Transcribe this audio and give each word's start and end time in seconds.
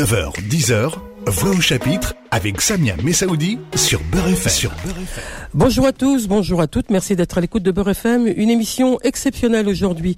9h, 0.00 0.32
10h, 0.48 0.94
Voix 1.26 1.50
au 1.50 1.60
chapitre 1.60 2.14
avec 2.30 2.62
Samia 2.62 2.96
Messaoudi 3.04 3.58
sur 3.74 4.00
Beurre 4.04 4.28
FM. 4.28 4.70
Bonjour 5.52 5.86
à 5.86 5.92
tous, 5.92 6.26
bonjour 6.26 6.62
à 6.62 6.66
toutes, 6.66 6.88
merci 6.88 7.16
d'être 7.16 7.36
à 7.36 7.42
l'écoute 7.42 7.62
de 7.62 7.70
Beurre 7.70 7.90
FM, 7.90 8.26
une 8.26 8.48
émission 8.48 8.98
exceptionnelle 9.02 9.68
aujourd'hui. 9.68 10.16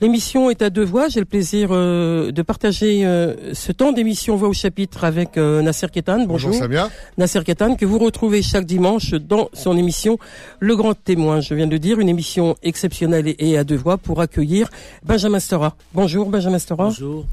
L'émission 0.00 0.48
est 0.48 0.62
à 0.62 0.70
deux 0.70 0.84
voix, 0.84 1.08
j'ai 1.08 1.20
le 1.20 1.26
plaisir 1.26 1.68
euh, 1.72 2.32
de 2.32 2.40
partager 2.40 3.04
euh, 3.04 3.52
ce 3.52 3.70
temps 3.70 3.92
d'émission 3.92 4.34
Voix 4.34 4.48
au 4.48 4.54
chapitre 4.54 5.04
avec 5.04 5.36
euh, 5.36 5.60
Nasser 5.60 5.88
Ketan. 5.88 6.24
Bonjour, 6.24 6.54
Samia. 6.54 6.88
Nasser 7.18 7.44
Ketan, 7.44 7.76
que 7.76 7.84
vous 7.84 7.98
retrouvez 7.98 8.40
chaque 8.40 8.64
dimanche 8.64 9.10
dans 9.10 9.50
son 9.52 9.76
émission 9.76 10.16
Le 10.58 10.74
Grand 10.74 10.94
Témoin. 10.94 11.40
Je 11.40 11.52
viens 11.54 11.66
de 11.66 11.76
dire 11.76 12.00
une 12.00 12.08
émission 12.08 12.56
exceptionnelle 12.62 13.34
et, 13.38 13.58
à 13.58 13.64
deux 13.64 13.76
voix 13.76 13.98
pour 13.98 14.22
accueillir 14.22 14.70
Benjamin 15.04 15.38
Stora. 15.38 15.76
Bonjour 15.92 16.30
Benjamin 16.30 16.58
Stora. 16.58 16.84
Bonjour. 16.84 17.26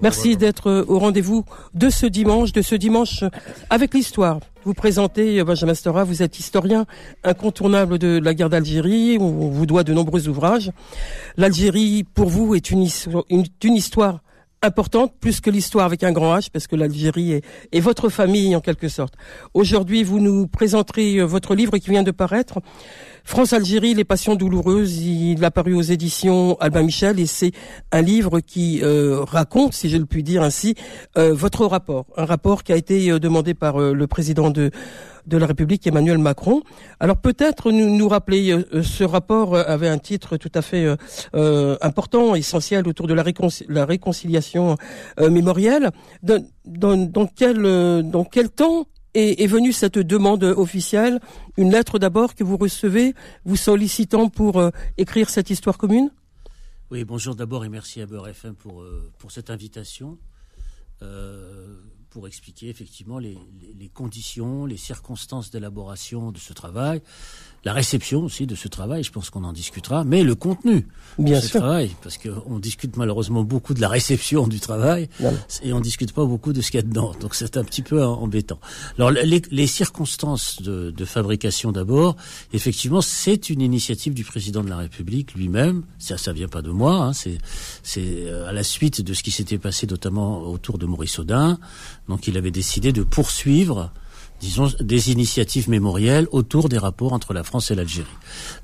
Merci 0.00 0.38
d'être 0.38 0.86
au 0.88 0.98
rendez-vous 0.98 1.44
de 1.74 1.90
ce 1.90 2.06
dimanche, 2.06 2.52
de 2.52 2.62
ce 2.62 2.74
dimanche 2.74 3.22
avec 3.68 3.92
l'histoire. 3.92 4.40
Vous 4.64 4.72
présentez, 4.72 5.40
euh, 5.40 5.44
Benjamin 5.44 5.74
Stora, 5.74 6.04
vous 6.04 6.22
êtes 6.22 6.38
historien 6.38 6.86
incontournable 7.22 7.98
de 7.98 8.18
la 8.18 8.32
guerre 8.32 8.48
d'Algérie, 8.48 9.18
on 9.20 9.28
vous 9.28 9.66
doit 9.66 9.84
de 9.84 9.92
nombreux 9.92 10.26
ouvrages. 10.26 10.70
L'Algérie, 11.36 12.04
pour 12.14 12.30
vous, 12.30 12.54
est 12.54 12.70
une, 12.70 12.80
histoire 12.80 14.20
importante, 14.62 15.12
plus 15.20 15.42
que 15.42 15.50
l'histoire 15.50 15.84
avec 15.84 16.02
un 16.02 16.12
grand 16.12 16.34
H, 16.34 16.48
parce 16.50 16.66
que 16.66 16.76
l'Algérie 16.76 17.32
est, 17.32 17.44
est, 17.72 17.80
votre 17.80 18.08
famille 18.08 18.56
en 18.56 18.60
quelque 18.60 18.88
sorte. 18.88 19.12
Aujourd'hui, 19.52 20.02
vous 20.02 20.18
nous 20.18 20.46
présenterez 20.46 21.16
euh, 21.16 21.24
votre 21.24 21.54
livre 21.54 21.76
qui 21.76 21.90
vient 21.90 22.02
de 22.02 22.10
paraître, 22.10 22.60
France-Algérie, 23.24 23.94
les 23.94 24.04
passions 24.04 24.34
douloureuses, 24.34 24.98
il 24.98 25.42
a 25.46 25.50
paru 25.50 25.74
aux 25.74 25.80
éditions 25.80 26.58
Albin 26.60 26.82
Michel 26.82 27.18
et 27.18 27.24
c'est 27.24 27.52
un 27.90 28.02
livre 28.02 28.40
qui 28.40 28.80
euh, 28.82 29.24
raconte, 29.24 29.72
si 29.72 29.88
je 29.88 29.96
le 29.96 30.04
puis 30.04 30.22
dire 30.22 30.42
ainsi, 30.42 30.74
euh, 31.16 31.32
votre 31.32 31.64
rapport. 31.64 32.04
Un 32.18 32.26
rapport 32.26 32.62
qui 32.62 32.72
a 32.72 32.76
été 32.76 33.10
euh, 33.10 33.18
demandé 33.18 33.54
par 33.54 33.78
le 33.78 34.06
président 34.06 34.50
de 34.50 34.70
la 35.30 35.46
République 35.46 35.86
Emmanuel 35.86 36.18
Macron. 36.18 36.62
Alors 37.00 37.16
peut-être 37.16 37.72
nous, 37.72 37.96
nous 37.96 38.08
rappeler, 38.08 38.62
ce 38.82 39.04
rapport 39.04 39.56
avait 39.56 39.88
un 39.88 39.98
titre 39.98 40.36
tout 40.36 40.52
à 40.54 40.60
fait 40.60 40.86
important, 41.80 42.34
essentiel 42.34 42.86
autour 42.86 43.06
de 43.06 43.14
la, 43.14 43.22
réconciliation 43.84 44.76
mémorielle. 45.18 45.90
Dans 46.22 47.26
quel 47.34 48.50
temps 48.50 48.86
est, 49.14 49.46
venue 49.46 49.72
cette 49.72 49.98
demande 49.98 50.44
officielle, 50.44 51.20
une 51.56 51.70
lettre 51.70 51.98
d'abord 51.98 52.34
que 52.34 52.44
vous 52.44 52.56
recevez, 52.56 53.14
vous 53.44 53.56
sollicitant 53.56 54.28
pour 54.28 54.58
euh, 54.58 54.70
écrire 54.98 55.30
cette 55.30 55.50
histoire 55.50 55.78
commune? 55.78 56.10
Oui, 56.90 57.04
bonjour 57.04 57.34
d'abord 57.34 57.64
et 57.64 57.68
merci 57.68 58.00
à 58.00 58.06
Beurre 58.06 58.28
FM 58.28 58.54
pour, 58.54 58.82
euh, 58.82 59.10
pour 59.18 59.32
cette 59.32 59.50
invitation. 59.50 60.18
Euh, 61.02 61.76
pour 62.14 62.28
expliquer 62.28 62.68
effectivement 62.68 63.18
les, 63.18 63.36
conditions, 63.92 64.66
les 64.66 64.76
circonstances 64.76 65.50
d'élaboration 65.50 66.30
de 66.30 66.38
ce 66.38 66.52
travail, 66.52 67.02
la 67.64 67.72
réception 67.72 68.24
aussi 68.24 68.46
de 68.46 68.54
ce 68.54 68.68
travail, 68.68 69.02
je 69.02 69.10
pense 69.10 69.30
qu'on 69.30 69.44
en 69.44 69.52
discutera, 69.52 70.04
mais 70.04 70.22
le 70.22 70.34
contenu 70.34 70.86
Bien 71.18 71.38
de 71.38 71.44
ce 71.44 71.58
travail, 71.58 71.90
parce 72.02 72.18
qu'on 72.18 72.58
discute 72.58 72.96
malheureusement 72.96 73.42
beaucoup 73.42 73.72
de 73.72 73.80
la 73.80 73.88
réception 73.88 74.46
du 74.46 74.60
travail 74.60 75.08
et 75.62 75.72
on 75.72 75.80
discute 75.80 76.12
pas 76.12 76.24
beaucoup 76.24 76.52
de 76.52 76.60
ce 76.60 76.70
qu'il 76.70 76.78
y 76.80 76.82
a 76.82 76.86
dedans, 76.86 77.12
donc 77.20 77.34
c'est 77.34 77.56
un 77.56 77.64
petit 77.64 77.82
peu 77.82 78.04
embêtant. 78.04 78.58
Alors 78.98 79.10
les, 79.10 79.66
circonstances 79.66 80.60
de, 80.60 81.04
fabrication 81.04 81.72
d'abord, 81.72 82.16
effectivement, 82.52 83.00
c'est 83.00 83.50
une 83.50 83.60
initiative 83.60 84.14
du 84.14 84.24
président 84.24 84.62
de 84.62 84.70
la 84.70 84.78
République 84.78 85.34
lui-même, 85.34 85.84
ça 85.98 86.18
ça 86.18 86.32
vient 86.32 86.48
pas 86.48 86.62
de 86.62 86.70
moi, 86.70 86.96
hein, 86.96 87.12
c'est 87.12 87.38
c'est 87.82 88.24
euh, 88.26 88.48
à 88.48 88.52
la 88.52 88.62
suite 88.62 89.02
de 89.02 89.14
ce 89.14 89.22
qui 89.22 89.30
s'était 89.30 89.58
passé 89.58 89.86
notamment 89.86 90.42
autour 90.42 90.78
de 90.78 90.86
Maurice 90.86 91.18
Audin, 91.18 91.58
donc 92.08 92.26
il 92.26 92.36
avait 92.36 92.50
décidé 92.50 92.92
de 92.92 93.02
poursuivre 93.02 93.92
disons, 94.44 94.70
des 94.78 95.10
initiatives 95.10 95.70
mémorielles 95.70 96.28
autour 96.30 96.68
des 96.68 96.76
rapports 96.76 97.14
entre 97.14 97.32
la 97.32 97.42
France 97.42 97.70
et 97.70 97.74
l'Algérie. 97.74 98.06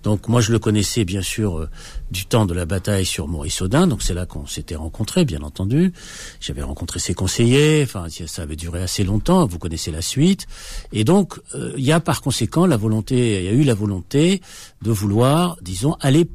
Donc 0.02 0.28
moi 0.28 0.42
je 0.42 0.52
le 0.52 0.58
connaissais 0.58 1.06
bien 1.06 1.22
sûr 1.22 1.58
euh, 1.58 1.70
du 2.10 2.26
temps 2.26 2.44
de 2.44 2.52
la 2.52 2.66
bataille 2.66 3.06
sur 3.06 3.28
Maurice 3.28 3.62
Audin, 3.62 3.86
donc 3.86 4.02
c'est 4.02 4.12
là 4.12 4.26
qu'on 4.26 4.46
s'était 4.46 4.76
rencontrés, 4.76 5.24
bien 5.24 5.40
entendu. 5.40 5.94
J'avais 6.38 6.62
rencontré 6.62 6.98
ses 6.98 7.14
conseillers, 7.14 7.82
enfin 7.82 8.06
ça 8.26 8.42
avait 8.42 8.56
duré 8.56 8.82
assez 8.82 9.04
longtemps, 9.04 9.46
vous 9.46 9.58
connaissez 9.58 9.90
la 9.90 10.02
suite. 10.02 10.46
Et 10.92 11.04
donc 11.04 11.40
euh, 11.54 11.72
il 11.78 11.84
y 11.84 11.92
a 11.92 12.00
par 12.00 12.20
conséquent 12.20 12.66
la 12.66 12.76
volonté, 12.76 13.38
il 13.38 13.44
y 13.46 13.48
a 13.48 13.52
eu 13.52 13.64
la 13.64 13.74
volonté 13.74 14.42
de 14.82 14.90
vouloir, 14.90 15.56
disons, 15.62 15.96
aller 16.00 16.28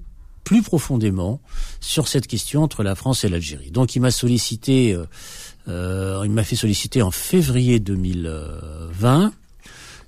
plus 0.44 0.62
profondément 0.62 1.42
sur 1.82 2.08
cette 2.08 2.28
question 2.28 2.64
entre 2.64 2.84
la 2.84 2.96
France 2.96 3.24
et 3.26 3.30
l'Algérie. 3.30 3.72
Donc 3.72 3.96
il 3.96 4.00
m'a 4.00 4.12
sollicité 4.12 4.94
euh, 4.94 5.06
euh, 5.68 6.22
il 6.24 6.32
m'a 6.32 6.44
fait 6.44 6.56
solliciter 6.56 7.02
en 7.02 7.12
février 7.12 7.80
2020 7.80 9.34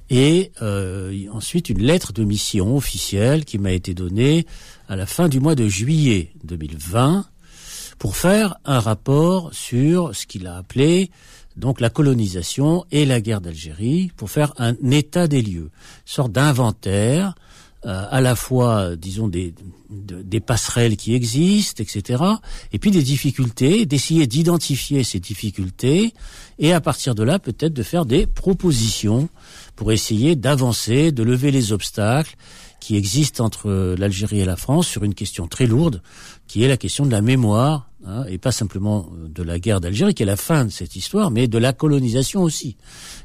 et 0.10 0.52
euh, 0.62 1.26
ensuite 1.32 1.70
une 1.70 1.82
lettre 1.82 2.14
de 2.14 2.24
mission 2.24 2.76
officielle 2.76 3.44
qui 3.44 3.58
m'a 3.58 3.72
été 3.72 3.94
donnée 3.94 4.46
à 4.88 4.96
la 4.96 5.06
fin 5.06 5.28
du 5.28 5.40
mois 5.40 5.56
de 5.56 5.68
juillet 5.68 6.32
2020 6.44 7.26
pour 8.00 8.16
faire 8.16 8.58
un 8.64 8.80
rapport 8.80 9.54
sur 9.54 10.16
ce 10.16 10.28
qu'il 10.28 10.48
a 10.48 10.58
appelé 10.58 11.10
donc 11.58 11.82
la 11.82 11.90
colonisation 11.90 12.86
et 12.92 13.06
la 13.06 13.20
guerre 13.20 13.42
d'Algérie, 13.42 14.12
pour 14.16 14.30
faire 14.30 14.54
un 14.58 14.76
état 14.92 15.28
des 15.28 15.42
lieux, 15.42 15.72
sorte 16.06 16.32
d'inventaire 16.32 17.34
euh, 17.86 18.06
à 18.10 18.22
la 18.22 18.36
fois, 18.36 18.96
disons, 18.96 19.28
des, 19.28 19.54
des 19.90 20.40
passerelles 20.40 20.98
qui 20.98 21.14
existent, 21.14 21.82
etc., 21.82 22.24
et 22.74 22.80
puis 22.80 22.92
des 22.92 23.04
difficultés, 23.04 23.86
d'essayer 23.86 24.28
d'identifier 24.28 25.04
ces 25.04 25.20
difficultés, 25.20 26.14
et 26.60 26.74
à 26.74 26.82
partir 26.82 27.16
de 27.16 27.24
là, 27.24 27.40
peut-être 27.40 27.74
de 27.74 27.84
faire 27.84 28.06
des 28.06 28.26
propositions 28.26 29.30
pour 29.76 29.92
essayer 29.92 30.36
d'avancer, 30.36 31.12
de 31.12 31.24
lever 31.24 31.52
les 31.52 31.72
obstacles 31.72 32.36
qui 32.80 32.96
existent 32.96 33.46
entre 33.46 33.96
l'Algérie 33.98 34.40
et 34.40 34.46
la 34.46 34.56
France 34.56 34.88
sur 34.88 35.04
une 35.04 35.14
question 35.14 35.48
très 35.48 35.68
lourde, 35.68 36.02
qui 36.48 36.64
est 36.64 36.68
la 36.68 36.78
question 36.78 37.06
de 37.06 37.12
la 37.12 37.22
mémoire 37.22 37.90
Hein, 38.08 38.24
et 38.30 38.38
pas 38.38 38.54
simplement 38.54 39.12
de 39.18 39.44
la 39.44 39.60
guerre 39.60 39.82
d'Algérie 39.82 40.14
qui 40.14 40.24
est 40.24 40.28
la 40.28 40.38
fin 40.38 40.64
de 40.64 40.70
cette 40.70 40.96
histoire, 40.96 41.30
mais 41.30 41.50
de 41.50 41.58
la 41.58 41.74
colonisation 41.74 42.42
aussi. 42.42 42.78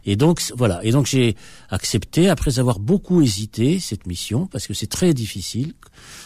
Et 0.05 0.17
donc 0.17 0.43
voilà. 0.57 0.85
Et 0.85 0.91
donc 0.91 1.07
j'ai 1.07 1.37
accepté 1.71 2.29
après 2.29 2.59
avoir 2.59 2.81
beaucoup 2.81 3.23
hésité 3.23 3.79
cette 3.79 4.07
mission 4.07 4.47
parce 4.47 4.67
que 4.67 4.75
c'est 4.75 4.89
très 4.89 5.15
difficile, 5.15 5.75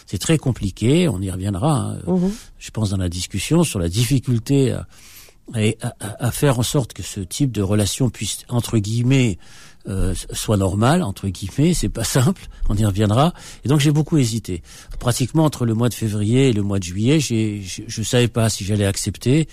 c'est 0.07 0.19
très 0.19 0.39
compliqué. 0.39 1.07
On 1.07 1.21
y 1.21 1.31
reviendra. 1.31 1.81
Hein, 1.81 1.99
mhm. 2.07 2.33
Je 2.59 2.71
pense 2.71 2.91
dans 2.91 2.97
la 2.97 3.11
discussion 3.11 3.63
sur 3.63 3.79
la 3.79 3.91
difficulté 3.91 4.73
à, 4.73 4.87
à, 5.53 6.27
à, 6.27 6.31
faire 6.31 6.59
en 6.59 6.63
sorte 6.63 6.95
que 6.95 7.03
ce 7.03 7.21
type 7.21 7.53
de 7.53 7.61
relation 7.61 8.09
puisse 8.09 8.39
entre 8.49 8.79
guillemets 8.79 9.39
euh, 9.89 10.15
soit 10.33 10.57
normal 10.57 11.03
entre 11.03 11.29
guillemets, 11.29 11.75
c'est 11.75 11.89
pas 11.89 12.05
simple, 12.19 12.47
on 12.69 12.77
y 12.77 12.85
reviendra. 12.85 13.33
Et 13.65 13.69
donc 13.69 13.81
j'ai 13.81 13.93
beaucoup 13.93 14.19
hésité. 14.19 14.63
Pratiquement 14.99 15.45
entre 15.45 15.67
le 15.67 15.75
mois 15.75 15.89
de 15.89 15.95
février 15.95 16.49
et 16.49 16.53
le 16.53 16.63
mois 16.63 16.79
de 16.79 16.85
juillet, 16.85 17.21
j'ai, 17.21 17.63
je, 17.63 17.83
je 17.87 18.03
savais 18.03 18.29
pas 18.29 18.49
si 18.49 18.65
j'allais 18.65 18.87
accepter 18.87 19.49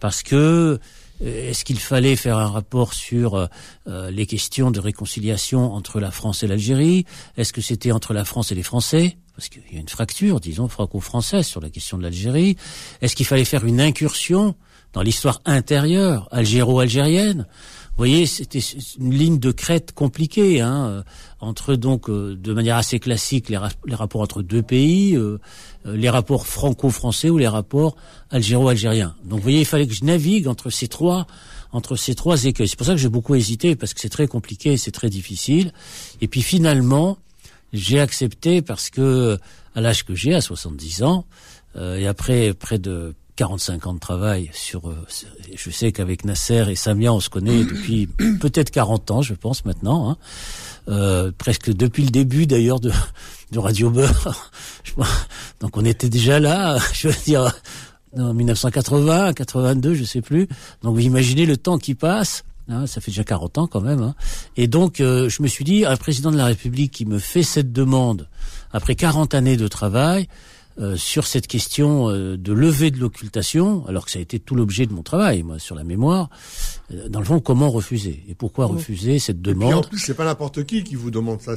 parce 0.00 0.22
que 0.22 0.78
euh, 1.22 1.50
est-ce 1.50 1.64
qu'il 1.64 1.78
fallait 1.78 2.16
faire 2.16 2.38
un 2.38 2.48
rapport 2.48 2.92
sur 2.94 3.48
euh, 3.86 4.10
les 4.10 4.26
questions 4.26 4.70
de 4.70 4.80
réconciliation 4.80 5.72
entre 5.72 6.00
la 6.00 6.10
France 6.10 6.42
et 6.42 6.46
l'Algérie? 6.46 7.06
Est-ce 7.36 7.52
que 7.52 7.60
c'était 7.60 7.92
entre 7.92 8.12
la 8.12 8.24
France 8.24 8.52
et 8.52 8.54
les 8.54 8.62
Français? 8.62 9.16
Parce 9.36 9.48
qu'il 9.48 9.62
y 9.72 9.76
a 9.76 9.80
une 9.80 9.88
fracture, 9.88 10.40
disons, 10.40 10.68
franco-française 10.68 11.46
sur 11.46 11.60
la 11.60 11.70
question 11.70 11.98
de 11.98 12.02
l'Algérie. 12.02 12.56
Est-ce 13.00 13.16
qu'il 13.16 13.26
fallait 13.26 13.44
faire 13.44 13.64
une 13.64 13.80
incursion 13.80 14.54
dans 14.92 15.02
l'histoire 15.02 15.40
intérieure 15.44 16.28
algéro-algérienne? 16.30 17.46
Voyez, 17.96 18.26
c'était 18.26 18.58
une 18.98 19.14
ligne 19.14 19.38
de 19.38 19.52
crête 19.52 19.92
compliquée, 19.92 20.60
hein, 20.60 20.86
euh, 20.86 21.02
entre 21.40 21.76
donc 21.76 22.10
euh, 22.10 22.36
de 22.36 22.52
manière 22.52 22.76
assez 22.76 22.98
classique 22.98 23.48
les, 23.48 23.56
rapports 23.94 24.20
entre 24.20 24.42
deux 24.42 24.62
pays, 24.62 25.16
euh, 25.16 25.38
les 25.84 26.10
rapports 26.10 26.46
franco-français 26.46 27.30
ou 27.30 27.38
les 27.38 27.46
rapports 27.46 27.96
algéro-algériens. 28.30 29.14
Donc 29.24 29.38
vous 29.38 29.44
voyez, 29.44 29.60
il 29.60 29.66
fallait 29.66 29.86
que 29.86 29.94
je 29.94 30.04
navigue 30.04 30.48
entre 30.48 30.70
ces 30.70 30.88
trois 30.88 31.26
entre 31.72 31.96
ces 31.96 32.14
trois 32.14 32.44
écueils. 32.44 32.68
C'est 32.68 32.76
pour 32.76 32.86
ça 32.86 32.92
que 32.92 33.00
j'ai 33.00 33.08
beaucoup 33.08 33.34
hésité 33.34 33.74
parce 33.74 33.94
que 33.94 34.00
c'est 34.00 34.08
très 34.08 34.28
compliqué, 34.28 34.76
c'est 34.76 34.92
très 34.92 35.10
difficile. 35.10 35.72
Et 36.20 36.28
puis 36.28 36.42
finalement, 36.42 37.18
j'ai 37.72 37.98
accepté 37.98 38.62
parce 38.62 38.90
que 38.90 39.38
à 39.74 39.80
l'âge 39.80 40.04
que 40.04 40.14
j'ai, 40.14 40.34
à 40.34 40.40
70 40.40 41.02
ans, 41.02 41.26
et 41.76 42.06
après 42.06 42.54
près 42.54 42.78
de 42.78 43.16
45 43.36 43.86
ans 43.86 43.94
de 43.94 43.98
travail 43.98 44.50
sur. 44.52 44.88
Euh, 44.88 45.06
je 45.54 45.70
sais 45.70 45.92
qu'avec 45.92 46.24
Nasser 46.24 46.64
et 46.68 46.74
Samia, 46.74 47.12
on 47.12 47.20
se 47.20 47.30
connaît 47.30 47.64
depuis 47.64 48.06
peut-être 48.06 48.70
40 48.70 49.10
ans, 49.10 49.22
je 49.22 49.34
pense 49.34 49.64
maintenant, 49.64 50.10
hein. 50.10 50.16
euh, 50.88 51.32
presque 51.36 51.72
depuis 51.72 52.04
le 52.04 52.10
début 52.10 52.46
d'ailleurs 52.46 52.80
de, 52.80 52.92
de 53.52 53.58
Radio 53.58 53.90
Beurre. 53.90 54.52
Donc 55.60 55.76
on 55.76 55.84
était 55.84 56.08
déjà 56.08 56.38
là, 56.38 56.78
je 56.92 57.08
veux 57.08 57.24
dire, 57.24 57.52
en 58.16 58.34
1980, 58.34 59.32
82, 59.32 59.94
je 59.94 60.04
sais 60.04 60.20
plus. 60.20 60.48
Donc 60.82 60.94
vous 60.94 61.00
imaginez 61.00 61.46
le 61.46 61.56
temps 61.56 61.78
qui 61.78 61.94
passe. 61.94 62.44
Hein, 62.68 62.86
ça 62.86 63.02
fait 63.02 63.10
déjà 63.10 63.24
40 63.24 63.58
ans 63.58 63.66
quand 63.66 63.82
même. 63.82 64.00
Hein. 64.00 64.14
Et 64.56 64.68
donc, 64.68 65.00
euh, 65.00 65.28
je 65.28 65.42
me 65.42 65.48
suis 65.48 65.64
dit, 65.64 65.84
un 65.84 65.96
président 65.96 66.30
de 66.30 66.38
la 66.38 66.46
République 66.46 66.92
qui 66.92 67.04
me 67.04 67.18
fait 67.18 67.42
cette 67.42 67.72
demande, 67.72 68.26
après 68.72 68.94
40 68.94 69.34
années 69.34 69.58
de 69.58 69.68
travail, 69.68 70.28
euh, 70.80 70.96
sur 70.96 71.28
cette 71.28 71.46
question 71.46 72.08
euh, 72.08 72.36
de 72.36 72.52
levée 72.52 72.90
de 72.90 72.98
l'occultation, 72.98 73.86
alors 73.86 74.04
que 74.06 74.10
ça 74.10 74.18
a 74.18 74.22
été 74.22 74.40
tout 74.40 74.56
l'objet 74.56 74.86
de 74.86 74.92
mon 74.92 75.04
travail, 75.04 75.44
moi, 75.44 75.60
sur 75.60 75.76
la 75.76 75.84
mémoire. 75.84 76.30
Euh, 76.92 77.08
dans 77.08 77.20
le 77.20 77.24
fond, 77.24 77.38
comment 77.38 77.70
refuser 77.70 78.24
et 78.28 78.34
pourquoi 78.34 78.66
refuser 78.66 79.20
cette 79.20 79.40
demande 79.40 79.70
Et 79.70 79.74
en 79.74 79.82
plus, 79.82 80.00
c'est 80.00 80.14
pas 80.14 80.24
n'importe 80.24 80.64
qui 80.64 80.82
qui 80.82 80.96
vous 80.96 81.12
demande 81.12 81.40
ça. 81.40 81.54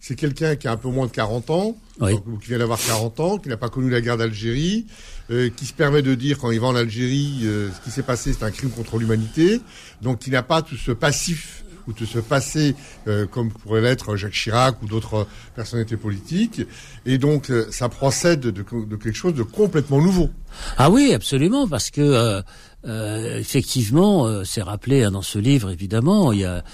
C'est 0.00 0.16
quelqu'un 0.16 0.56
qui 0.56 0.66
a 0.66 0.72
un 0.72 0.76
peu 0.76 0.88
moins 0.88 1.06
de 1.06 1.12
40 1.12 1.50
ans, 1.50 1.76
qui 2.00 2.48
vient 2.48 2.58
d'avoir 2.58 2.80
40 2.80 3.20
ans, 3.20 3.38
qui 3.38 3.48
n'a 3.48 3.56
pas 3.56 3.68
connu 3.68 3.90
la 3.90 4.00
guerre 4.00 4.16
d'Algérie, 4.16 4.86
qui 5.28 5.64
se 5.64 5.72
permet 5.72 6.02
de 6.02 6.16
dire 6.16 6.38
quand 6.38 6.50
il 6.50 6.58
va 6.58 6.66
en 6.66 6.74
Algérie, 6.74 7.42
ce 7.42 7.84
qui 7.84 7.92
s'est 7.92 8.02
passé, 8.02 8.32
c'est 8.32 8.44
un 8.44 8.50
crime 8.50 8.70
contre 8.70 8.98
l'humanité, 8.98 9.60
donc 10.02 10.18
qui 10.18 10.30
n'a 10.30 10.42
pas 10.42 10.62
tout 10.62 10.76
ce 10.76 10.90
passif 10.90 11.61
ou 11.86 11.92
de 11.92 12.04
se 12.04 12.18
passer 12.18 12.74
euh, 13.06 13.26
comme 13.26 13.50
pourrait 13.50 13.80
l'être 13.80 14.16
Jacques 14.16 14.32
Chirac 14.32 14.82
ou 14.82 14.86
d'autres 14.86 15.26
personnalités 15.54 15.96
politiques. 15.96 16.62
Et 17.06 17.18
donc, 17.18 17.50
euh, 17.50 17.66
ça 17.70 17.88
procède 17.88 18.40
de, 18.40 18.50
de, 18.50 18.96
quelque 18.96 19.16
chose 19.16 19.34
de 19.34 19.42
complètement 19.42 20.00
nouveau. 20.00 20.30
Ah 20.78 20.90
oui, 20.90 21.12
absolument, 21.14 21.66
parce 21.66 21.90
que 21.90 22.00
euh, 22.00 22.42
euh, 22.84 23.38
effectivement, 23.38 24.26
euh, 24.26 24.44
c'est 24.44 24.62
rappelé 24.62 25.04
hein, 25.04 25.12
dans 25.12 25.22
ce 25.22 25.38
livre, 25.38 25.70
évidemment, 25.70 26.32
il 26.32 26.40
y 26.40 26.44
a 26.44 26.64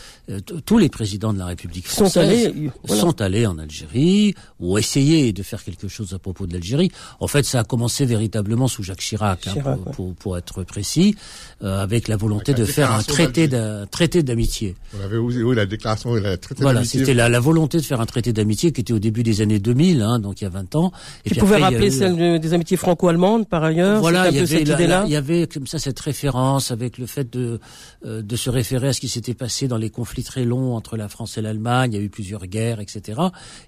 tous 0.66 0.78
les 0.78 0.88
présidents 0.88 1.32
de 1.32 1.38
la 1.38 1.46
République 1.46 1.88
française 1.88 2.12
sont 2.12 2.20
allés, 2.20 2.70
sont 2.86 3.20
allés 3.20 3.46
en 3.46 3.58
Algérie 3.58 4.34
ou 4.60 4.78
essayé 4.78 5.32
de 5.32 5.42
faire 5.42 5.62
quelque 5.64 5.88
chose 5.88 6.12
à 6.12 6.18
propos 6.18 6.46
de 6.46 6.52
l'Algérie. 6.52 6.90
En 7.20 7.28
fait, 7.28 7.44
ça 7.44 7.60
a 7.60 7.64
commencé 7.64 8.04
véritablement 8.04 8.68
sous 8.68 8.82
Jacques 8.82 9.00
Chirac, 9.00 9.46
hein, 9.48 9.78
pour, 9.92 10.14
pour, 10.14 10.36
être 10.36 10.64
précis, 10.64 11.16
avec 11.60 12.08
la 12.08 12.16
volonté 12.16 12.54
de 12.54 12.64
faire 12.64 12.92
un 12.92 13.02
traité 13.02 13.48
d'un 13.48 13.86
traité 13.86 14.22
d'amitié. 14.22 14.76
On 14.98 15.04
avait 15.04 15.16
oui, 15.16 15.54
la 15.54 15.66
déclaration 15.66 16.16
et 16.16 16.20
la 16.20 16.36
traité 16.36 16.62
Voilà, 16.62 16.84
c'était 16.84 17.14
la, 17.14 17.28
la, 17.28 17.40
volonté 17.40 17.78
de 17.78 17.82
faire 17.82 18.00
un 18.00 18.06
traité 18.06 18.32
d'amitié 18.32 18.72
qui 18.72 18.82
était 18.82 18.92
au 18.92 18.98
début 18.98 19.22
des 19.22 19.40
années 19.40 19.58
2000, 19.58 20.02
hein, 20.02 20.18
donc 20.18 20.40
il 20.40 20.44
y 20.44 20.46
a 20.46 20.50
20 20.50 20.74
ans. 20.76 20.92
Et 21.24 21.30
qui 21.30 21.38
pouvait 21.38 21.56
rappeler 21.56 21.90
celle 21.90 22.40
des 22.40 22.52
amitiés 22.54 22.76
franco-allemandes 22.76 23.48
par 23.48 23.64
ailleurs. 23.64 24.00
Voilà, 24.00 24.28
il 24.28 24.36
y, 24.36 24.38
avait, 24.40 24.62
il 24.62 25.12
y 25.12 25.16
avait 25.16 25.46
comme 25.46 25.66
ça 25.66 25.78
cette 25.78 25.98
référence 26.00 26.70
avec 26.70 26.98
le 26.98 27.06
fait 27.06 27.32
de 27.32 27.60
euh, 28.06 28.22
de 28.22 28.36
se 28.36 28.50
référer 28.50 28.88
à 28.88 28.92
ce 28.92 29.00
qui 29.00 29.08
s'était 29.08 29.34
passé 29.34 29.66
dans 29.66 29.76
les 29.76 29.90
conflits 29.90 30.17
très 30.22 30.44
longs 30.44 30.74
entre 30.74 30.96
la 30.96 31.08
France 31.08 31.38
et 31.38 31.42
l'Allemagne. 31.42 31.92
Il 31.92 31.96
y 31.96 32.00
a 32.00 32.04
eu 32.04 32.10
plusieurs 32.10 32.46
guerres, 32.46 32.80
etc. 32.80 33.20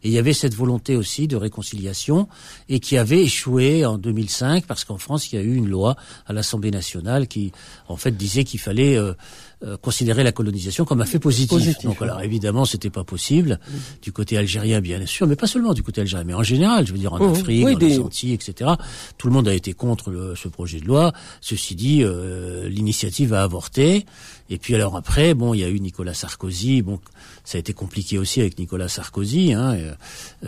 Et 0.02 0.08
il 0.08 0.12
y 0.12 0.19
avait 0.19 0.32
cette 0.32 0.55
volonté 0.55 0.97
aussi 0.97 1.29
de 1.29 1.37
réconciliation 1.37 2.29
et 2.69 2.81
qui 2.81 2.97
avait 2.97 3.23
échoué 3.23 3.85
en 3.85 3.99
2005 3.99 4.67
parce 4.67 4.85
qu'en 4.85 4.99
France 4.99 5.32
il 5.32 5.37
y 5.37 5.38
a 5.38 5.43
eu 5.43 5.55
une 5.55 5.69
loi 5.69 5.97
à 6.26 6.32
l'Assemblée 6.32 6.70
nationale 6.70 7.29
qui 7.29 7.52
en 7.88 7.97
fait 7.97 8.17
disait 8.17 8.44
qu'il 8.44 8.61
fallait 8.61 8.97
euh, 8.97 9.14
euh, 9.62 9.76
considérer 9.76 10.24
la 10.24 10.32
colonisation 10.32 10.84
comme 10.84 11.02
un 11.02 11.04
fait 11.04 11.18
positif. 11.18 11.82
Donc 11.84 12.00
alors 12.00 12.22
évidemment 12.22 12.64
c'était 12.64 12.88
pas 12.88 13.04
possible 13.04 13.60
du 14.00 14.10
côté 14.10 14.38
algérien 14.38 14.80
bien 14.80 15.04
sûr, 15.04 15.26
mais 15.26 15.36
pas 15.36 15.46
seulement 15.46 15.74
du 15.74 15.82
côté 15.82 16.00
algérien, 16.00 16.24
mais 16.24 16.34
en 16.34 16.42
général, 16.42 16.86
je 16.86 16.92
veux 16.92 16.98
dire 16.98 17.12
en 17.12 17.18
mmh. 17.18 17.32
Afrique, 17.32 17.64
dans 17.64 17.78
les 17.78 17.98
Antilles, 17.98 18.32
etc. 18.32 18.70
Tout 19.18 19.26
le 19.26 19.34
monde 19.34 19.48
a 19.48 19.54
été 19.54 19.74
contre 19.74 20.10
le, 20.10 20.34
ce 20.34 20.48
projet 20.48 20.80
de 20.80 20.86
loi. 20.86 21.12
Ceci 21.42 21.74
dit, 21.74 22.02
euh, 22.02 22.68
l'initiative 22.68 23.34
a 23.34 23.42
avorté. 23.42 24.06
Et 24.48 24.58
puis 24.58 24.74
alors 24.74 24.96
après, 24.96 25.34
bon, 25.34 25.52
il 25.54 25.60
y 25.60 25.64
a 25.64 25.68
eu 25.68 25.78
Nicolas 25.78 26.14
Sarkozy. 26.14 26.82
Bon, 26.82 26.98
ça 27.44 27.58
a 27.58 27.60
été 27.60 27.72
compliqué 27.72 28.18
aussi 28.18 28.40
avec 28.40 28.58
Nicolas 28.58 28.88
Sarkozy, 28.88 29.52
hein, 29.52 29.74
euh, 29.74 29.94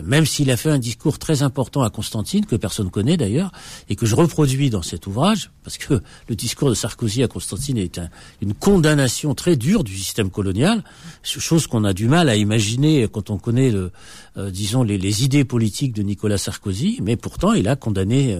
même 0.01 0.25
s'il 0.25 0.49
a 0.51 0.57
fait 0.57 0.71
un 0.71 0.79
discours 0.79 1.19
très 1.19 1.43
important 1.43 1.83
à 1.83 1.89
Constantine 1.89 2.45
que 2.45 2.55
personne 2.55 2.89
connaît 2.89 3.15
d'ailleurs 3.15 3.51
et 3.89 3.95
que 3.95 4.05
je 4.05 4.15
reproduis 4.15 4.69
dans 4.69 4.81
cet 4.81 5.07
ouvrage 5.07 5.51
parce 5.63 5.77
que 5.77 6.01
le 6.27 6.35
discours 6.35 6.69
de 6.69 6.73
Sarkozy 6.73 7.23
à 7.23 7.27
Constantine 7.27 7.77
est 7.77 8.01
une 8.41 8.53
condamnation 8.53 9.02
très 9.35 9.55
dure 9.55 9.83
du 9.83 9.97
système 9.97 10.29
colonial, 10.29 10.83
chose 11.23 11.67
qu'on 11.67 11.83
a 11.83 11.93
du 11.93 12.07
mal 12.07 12.29
à 12.29 12.35
imaginer 12.35 13.07
quand 13.11 13.29
on 13.29 13.37
connaît 13.37 13.71
le, 13.71 13.91
euh, 14.37 14.49
disons 14.49 14.83
les, 14.83 14.97
les, 14.97 15.23
idées 15.23 15.45
politiques 15.45 15.93
de 15.93 16.03
Nicolas 16.03 16.37
Sarkozy, 16.37 16.99
mais 17.01 17.15
pourtant 17.15 17.53
il 17.53 17.67
a 17.67 17.75
condamné 17.75 18.39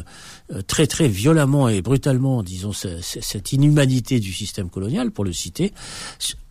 euh, 0.51 0.61
très 0.67 0.87
très 0.87 1.07
violemment 1.07 1.69
et 1.69 1.81
brutalement, 1.81 2.43
disons, 2.43 2.73
cette 2.73 3.53
inhumanité 3.53 4.19
du 4.19 4.33
système 4.33 4.69
colonial, 4.69 5.11
pour 5.11 5.25
le 5.25 5.33
citer. 5.33 5.73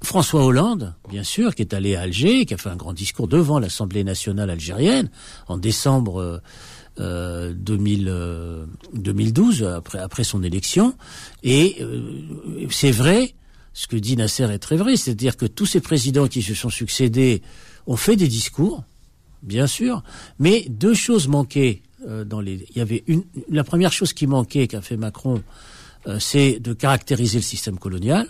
François 0.03 0.45
Hollande, 0.45 0.95
bien 1.09 1.23
sûr, 1.23 1.55
qui 1.55 1.63
est 1.63 1.75
allé 1.75 1.95
à 1.95 2.03
Alger, 2.03 2.45
qui 2.47 2.55
a 2.55 2.57
fait 2.57 2.71
un 2.71 2.77
grand 2.77 2.93
discours 2.93 3.29
devant 3.29 3.59
l'Assemblée 3.59 4.05
nationale 4.05 4.51
algérienne 4.51 5.11
en 5.49 5.59
décembre 5.59 6.41
euh, 7.01 7.55
2000, 7.55 8.13
2012, 8.93 9.63
euh, 9.63 9.77
après, 9.77 9.99
après 9.99 10.25
son 10.25 10.43
élection. 10.43 10.95
Et 11.43 11.77
euh, 11.81 12.03
c'est 12.71 12.91
vrai, 12.91 13.35
ce 13.75 13.87
que 13.87 13.97
dit 13.97 14.17
Nasser 14.17 14.45
est 14.45 14.59
très 14.59 14.77
vrai, 14.77 14.97
c'est-à-dire 14.97 15.37
que 15.37 15.47
tous 15.47 15.67
ces 15.67 15.81
présidents 15.81 16.29
qui 16.29 16.43
se 16.43 16.55
sont 16.55 16.71
succédés 16.71 17.43
ont 17.87 17.97
fait 17.97 18.17
des 18.17 18.29
discours, 18.29 18.85
bien 19.43 19.67
sûr, 19.67 20.03
mais 20.39 20.67
deux 20.69 20.95
choses 20.95 21.29
manquaient 21.29 21.83
euh, 22.07 22.25
dans 22.25 22.41
les. 22.41 22.67
Il 22.71 22.79
y 22.79 22.81
avait 22.81 23.05
une. 23.07 23.25
La 23.49 23.65
première 23.65 23.93
chose 23.93 24.13
qui 24.13 24.27
manquait 24.27 24.67
qu'a 24.69 24.83
fait 24.83 24.97
Macron, 24.97 25.43
c'est 26.19 26.59
de 26.59 26.73
caractériser 26.73 27.39
le 27.39 27.45
système 27.45 27.79
colonial 27.79 28.27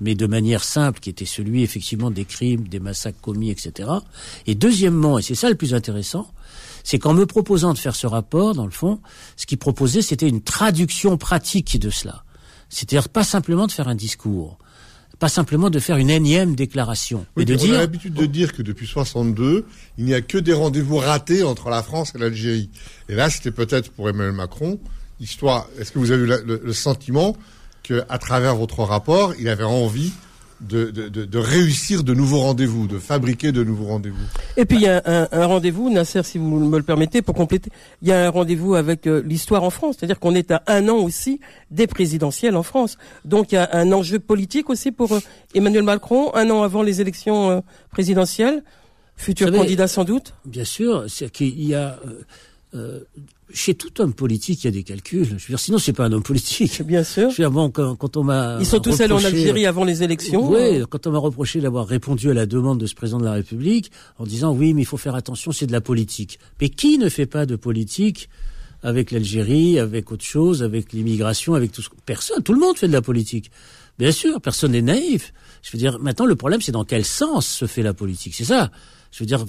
mais 0.00 0.14
de 0.14 0.26
manière 0.26 0.64
simple, 0.64 1.00
qui 1.00 1.10
était 1.10 1.24
celui 1.24 1.62
effectivement 1.62 2.10
des 2.10 2.24
crimes, 2.24 2.68
des 2.68 2.80
massacres 2.80 3.20
commis, 3.20 3.50
etc. 3.50 3.88
Et 4.46 4.54
deuxièmement, 4.54 5.18
et 5.18 5.22
c'est 5.22 5.34
ça 5.34 5.48
le 5.48 5.54
plus 5.54 5.74
intéressant, 5.74 6.30
c'est 6.84 6.98
qu'en 6.98 7.14
me 7.14 7.26
proposant 7.26 7.72
de 7.72 7.78
faire 7.78 7.96
ce 7.96 8.06
rapport, 8.06 8.54
dans 8.54 8.64
le 8.64 8.70
fond, 8.70 9.00
ce 9.36 9.46
qu'il 9.46 9.58
proposait, 9.58 10.02
c'était 10.02 10.28
une 10.28 10.42
traduction 10.42 11.16
pratique 11.16 11.78
de 11.80 11.90
cela. 11.90 12.24
C'est-à-dire 12.68 13.08
pas 13.08 13.24
simplement 13.24 13.66
de 13.66 13.72
faire 13.72 13.88
un 13.88 13.94
discours, 13.94 14.58
pas 15.18 15.28
simplement 15.28 15.70
de 15.70 15.78
faire 15.78 15.96
une 15.96 16.10
énième 16.10 16.54
déclaration. 16.54 17.26
Oui, 17.36 17.44
de 17.44 17.54
on 17.54 17.56
dire... 17.56 17.74
a 17.74 17.78
l'habitude 17.78 18.14
de 18.14 18.26
dire 18.26 18.52
que 18.52 18.62
depuis 18.62 18.86
62, 18.86 19.64
il 19.98 20.04
n'y 20.04 20.14
a 20.14 20.20
que 20.20 20.38
des 20.38 20.52
rendez-vous 20.52 20.98
ratés 20.98 21.42
entre 21.42 21.70
la 21.70 21.82
France 21.82 22.12
et 22.14 22.18
l'Algérie. 22.18 22.70
Et 23.08 23.14
là, 23.14 23.30
c'était 23.30 23.50
peut-être 23.50 23.90
pour 23.90 24.08
Emmanuel 24.08 24.32
Macron, 24.32 24.78
histoire. 25.20 25.68
Est-ce 25.78 25.92
que 25.92 25.98
vous 25.98 26.10
avez 26.10 26.24
eu 26.24 26.32
le 26.46 26.72
sentiment 26.72 27.36
qu'à 27.82 28.18
travers 28.18 28.56
votre 28.56 28.80
rapport, 28.80 29.34
il 29.38 29.48
avait 29.48 29.64
envie 29.64 30.12
de, 30.60 30.90
de, 30.90 31.08
de, 31.08 31.38
réussir 31.38 32.02
de 32.02 32.14
nouveaux 32.14 32.40
rendez-vous, 32.40 32.86
de 32.86 32.98
fabriquer 32.98 33.52
de 33.52 33.62
nouveaux 33.62 33.86
rendez-vous. 33.86 34.24
Et 34.56 34.64
puis 34.64 34.78
il 34.78 34.82
y 34.82 34.88
a 34.88 35.02
un, 35.04 35.28
un 35.30 35.46
rendez-vous, 35.46 35.90
Nasser, 35.90 36.22
si 36.22 36.38
vous 36.38 36.46
me 36.46 36.76
le 36.76 36.82
permettez, 36.82 37.22
pour 37.22 37.34
compléter, 37.34 37.70
il 38.02 38.08
y 38.08 38.12
a 38.12 38.26
un 38.26 38.30
rendez-vous 38.30 38.74
avec 38.74 39.06
euh, 39.06 39.22
l'histoire 39.24 39.62
en 39.62 39.70
France, 39.70 39.96
c'est-à-dire 39.98 40.18
qu'on 40.18 40.34
est 40.34 40.50
à 40.50 40.62
un 40.66 40.88
an 40.88 40.96
aussi 40.96 41.40
des 41.70 41.86
présidentielles 41.86 42.56
en 42.56 42.62
France. 42.62 42.96
Donc 43.24 43.52
il 43.52 43.56
y 43.56 43.58
a 43.58 43.68
un 43.72 43.92
enjeu 43.92 44.18
politique 44.18 44.70
aussi 44.70 44.92
pour 44.92 45.12
euh, 45.12 45.20
Emmanuel 45.54 45.82
Macron, 45.82 46.34
un 46.34 46.48
an 46.50 46.62
avant 46.62 46.82
les 46.82 47.00
élections 47.00 47.50
euh, 47.50 47.60
présidentielles, 47.90 48.62
futur 49.16 49.52
candidat 49.52 49.88
sans 49.88 50.04
doute. 50.04 50.34
Bien 50.44 50.64
sûr, 50.64 51.04
c'est 51.08 51.30
qu'il 51.30 51.62
y 51.62 51.74
a 51.74 51.98
chez 53.52 53.74
tout 53.74 54.00
homme 54.00 54.12
politique, 54.12 54.64
il 54.64 54.66
y 54.66 54.68
a 54.68 54.72
des 54.72 54.82
calculs. 54.82 55.24
Je 55.24 55.32
veux 55.34 55.38
dire, 55.48 55.58
sinon, 55.58 55.78
c'est 55.78 55.92
pas 55.92 56.04
un 56.06 56.12
homme 56.12 56.22
politique. 56.22 56.82
Bien 56.86 57.04
sûr. 57.04 57.30
Je 57.30 57.36
veux 57.36 57.48
dire, 57.48 57.50
bon, 57.50 57.70
quand, 57.70 58.16
on 58.16 58.24
m'a 58.24 58.56
ils 58.60 58.66
sont 58.66 58.80
tous 58.80 59.00
allés 59.00 59.12
en 59.12 59.24
Algérie 59.24 59.66
avant 59.66 59.84
les 59.84 60.02
élections. 60.02 60.50
Oui, 60.50 60.82
quand 60.88 61.06
on 61.06 61.12
m'a 61.12 61.18
reproché 61.18 61.60
d'avoir 61.60 61.86
répondu 61.86 62.30
à 62.30 62.34
la 62.34 62.46
demande 62.46 62.80
de 62.80 62.86
ce 62.86 62.94
président 62.94 63.18
de 63.18 63.24
la 63.24 63.32
République 63.32 63.90
en 64.18 64.24
disant 64.24 64.52
oui, 64.52 64.74
mais 64.74 64.82
il 64.82 64.86
faut 64.86 64.96
faire 64.96 65.14
attention, 65.14 65.52
c'est 65.52 65.66
de 65.66 65.72
la 65.72 65.80
politique. 65.80 66.38
Mais 66.60 66.68
qui 66.68 66.98
ne 66.98 67.08
fait 67.08 67.26
pas 67.26 67.46
de 67.46 67.56
politique 67.56 68.28
avec 68.82 69.10
l'Algérie, 69.10 69.78
avec 69.78 70.12
autre 70.12 70.24
chose, 70.24 70.62
avec 70.62 70.92
l'immigration, 70.92 71.54
avec 71.54 71.72
tout 71.72 71.82
ce... 71.82 71.88
personne, 72.04 72.42
tout 72.42 72.52
le 72.52 72.60
monde 72.60 72.76
fait 72.76 72.88
de 72.88 72.92
la 72.92 73.02
politique. 73.02 73.50
Bien 73.98 74.12
sûr, 74.12 74.40
personne 74.40 74.72
n'est 74.72 74.82
naïf. 74.82 75.32
Je 75.62 75.70
veux 75.72 75.78
dire, 75.78 75.98
maintenant 76.00 76.26
le 76.26 76.36
problème 76.36 76.60
c'est 76.60 76.72
dans 76.72 76.84
quel 76.84 77.04
sens 77.04 77.46
se 77.46 77.66
fait 77.66 77.82
la 77.82 77.94
politique. 77.94 78.34
C'est 78.34 78.44
ça. 78.44 78.70
Je 79.12 79.24
veux 79.24 79.26
dire, 79.26 79.44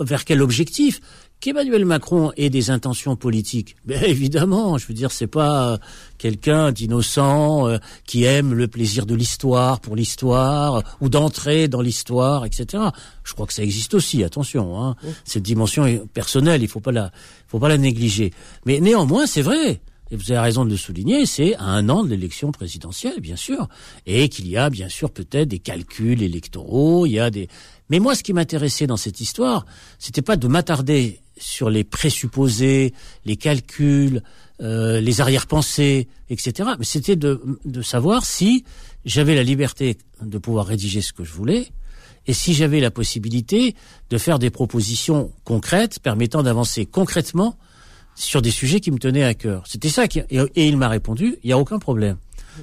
vers 0.00 0.24
quel 0.24 0.42
objectif? 0.42 1.00
Qu'Emmanuel 1.40 1.84
Macron 1.84 2.32
ait 2.36 2.48
des 2.48 2.70
intentions 2.70 3.14
politiques, 3.14 3.76
ben 3.84 4.02
évidemment, 4.06 4.78
je 4.78 4.86
veux 4.86 4.94
dire, 4.94 5.12
c'est 5.12 5.26
pas 5.26 5.78
quelqu'un 6.18 6.72
d'innocent 6.72 7.68
euh, 7.68 7.78
qui 8.06 8.24
aime 8.24 8.54
le 8.54 8.68
plaisir 8.68 9.04
de 9.04 9.14
l'histoire 9.14 9.80
pour 9.80 9.96
l'histoire 9.96 10.82
ou 11.00 11.08
d'entrer 11.08 11.68
dans 11.68 11.82
l'histoire, 11.82 12.46
etc. 12.46 12.84
Je 13.22 13.34
crois 13.34 13.46
que 13.46 13.52
ça 13.52 13.62
existe 13.62 13.94
aussi. 13.94 14.24
Attention, 14.24 14.82
hein. 14.82 14.96
cette 15.24 15.42
dimension 15.42 15.86
est 15.86 16.06
personnelle, 16.06 16.62
il 16.62 16.68
faut 16.68 16.80
pas 16.80 16.92
la, 16.92 17.12
faut 17.48 17.58
pas 17.58 17.68
la 17.68 17.78
négliger. 17.78 18.32
Mais 18.64 18.80
néanmoins, 18.80 19.26
c'est 19.26 19.42
vrai. 19.42 19.80
Et 20.10 20.16
vous 20.16 20.30
avez 20.30 20.40
raison 20.40 20.64
de 20.64 20.70
le 20.70 20.76
souligner, 20.76 21.26
c'est 21.26 21.56
à 21.56 21.64
un 21.64 21.88
an 21.88 22.04
de 22.04 22.10
l'élection 22.10 22.52
présidentielle, 22.52 23.20
bien 23.20 23.34
sûr, 23.34 23.68
et 24.06 24.28
qu'il 24.28 24.46
y 24.46 24.56
a 24.56 24.70
bien 24.70 24.88
sûr 24.88 25.10
peut-être 25.10 25.48
des 25.48 25.58
calculs 25.58 26.22
électoraux, 26.22 27.06
il 27.06 27.12
y 27.12 27.18
a 27.18 27.28
des. 27.28 27.48
Mais 27.90 27.98
moi, 27.98 28.14
ce 28.14 28.22
qui 28.22 28.32
m'intéressait 28.32 28.86
dans 28.86 28.96
cette 28.96 29.20
histoire, 29.20 29.66
c'était 29.98 30.22
pas 30.22 30.36
de 30.36 30.46
m'attarder 30.46 31.20
sur 31.36 31.70
les 31.70 31.84
présupposés, 31.84 32.94
les 33.24 33.36
calculs, 33.36 34.22
euh, 34.62 35.00
les 35.00 35.20
arrière-pensées, 35.20 36.08
etc. 36.30 36.70
Mais 36.78 36.84
c'était 36.84 37.16
de, 37.16 37.42
de 37.64 37.82
savoir 37.82 38.24
si 38.24 38.64
j'avais 39.04 39.34
la 39.34 39.42
liberté 39.42 39.98
de 40.22 40.38
pouvoir 40.38 40.66
rédiger 40.66 41.02
ce 41.02 41.12
que 41.12 41.24
je 41.24 41.32
voulais 41.32 41.68
et 42.26 42.32
si 42.32 42.54
j'avais 42.54 42.80
la 42.80 42.90
possibilité 42.90 43.74
de 44.10 44.18
faire 44.18 44.38
des 44.38 44.50
propositions 44.50 45.32
concrètes 45.44 46.00
permettant 46.00 46.42
d'avancer 46.42 46.86
concrètement 46.86 47.56
sur 48.14 48.42
des 48.42 48.50
sujets 48.50 48.80
qui 48.80 48.90
me 48.90 48.98
tenaient 48.98 49.24
à 49.24 49.34
cœur. 49.34 49.62
C'était 49.66 49.90
ça 49.90 50.08
qui, 50.08 50.20
et, 50.30 50.66
il 50.66 50.76
m'a 50.76 50.88
répondu, 50.88 51.36
il 51.42 51.48
n'y 51.48 51.52
a 51.52 51.58
aucun 51.58 51.78
problème. 51.78 52.16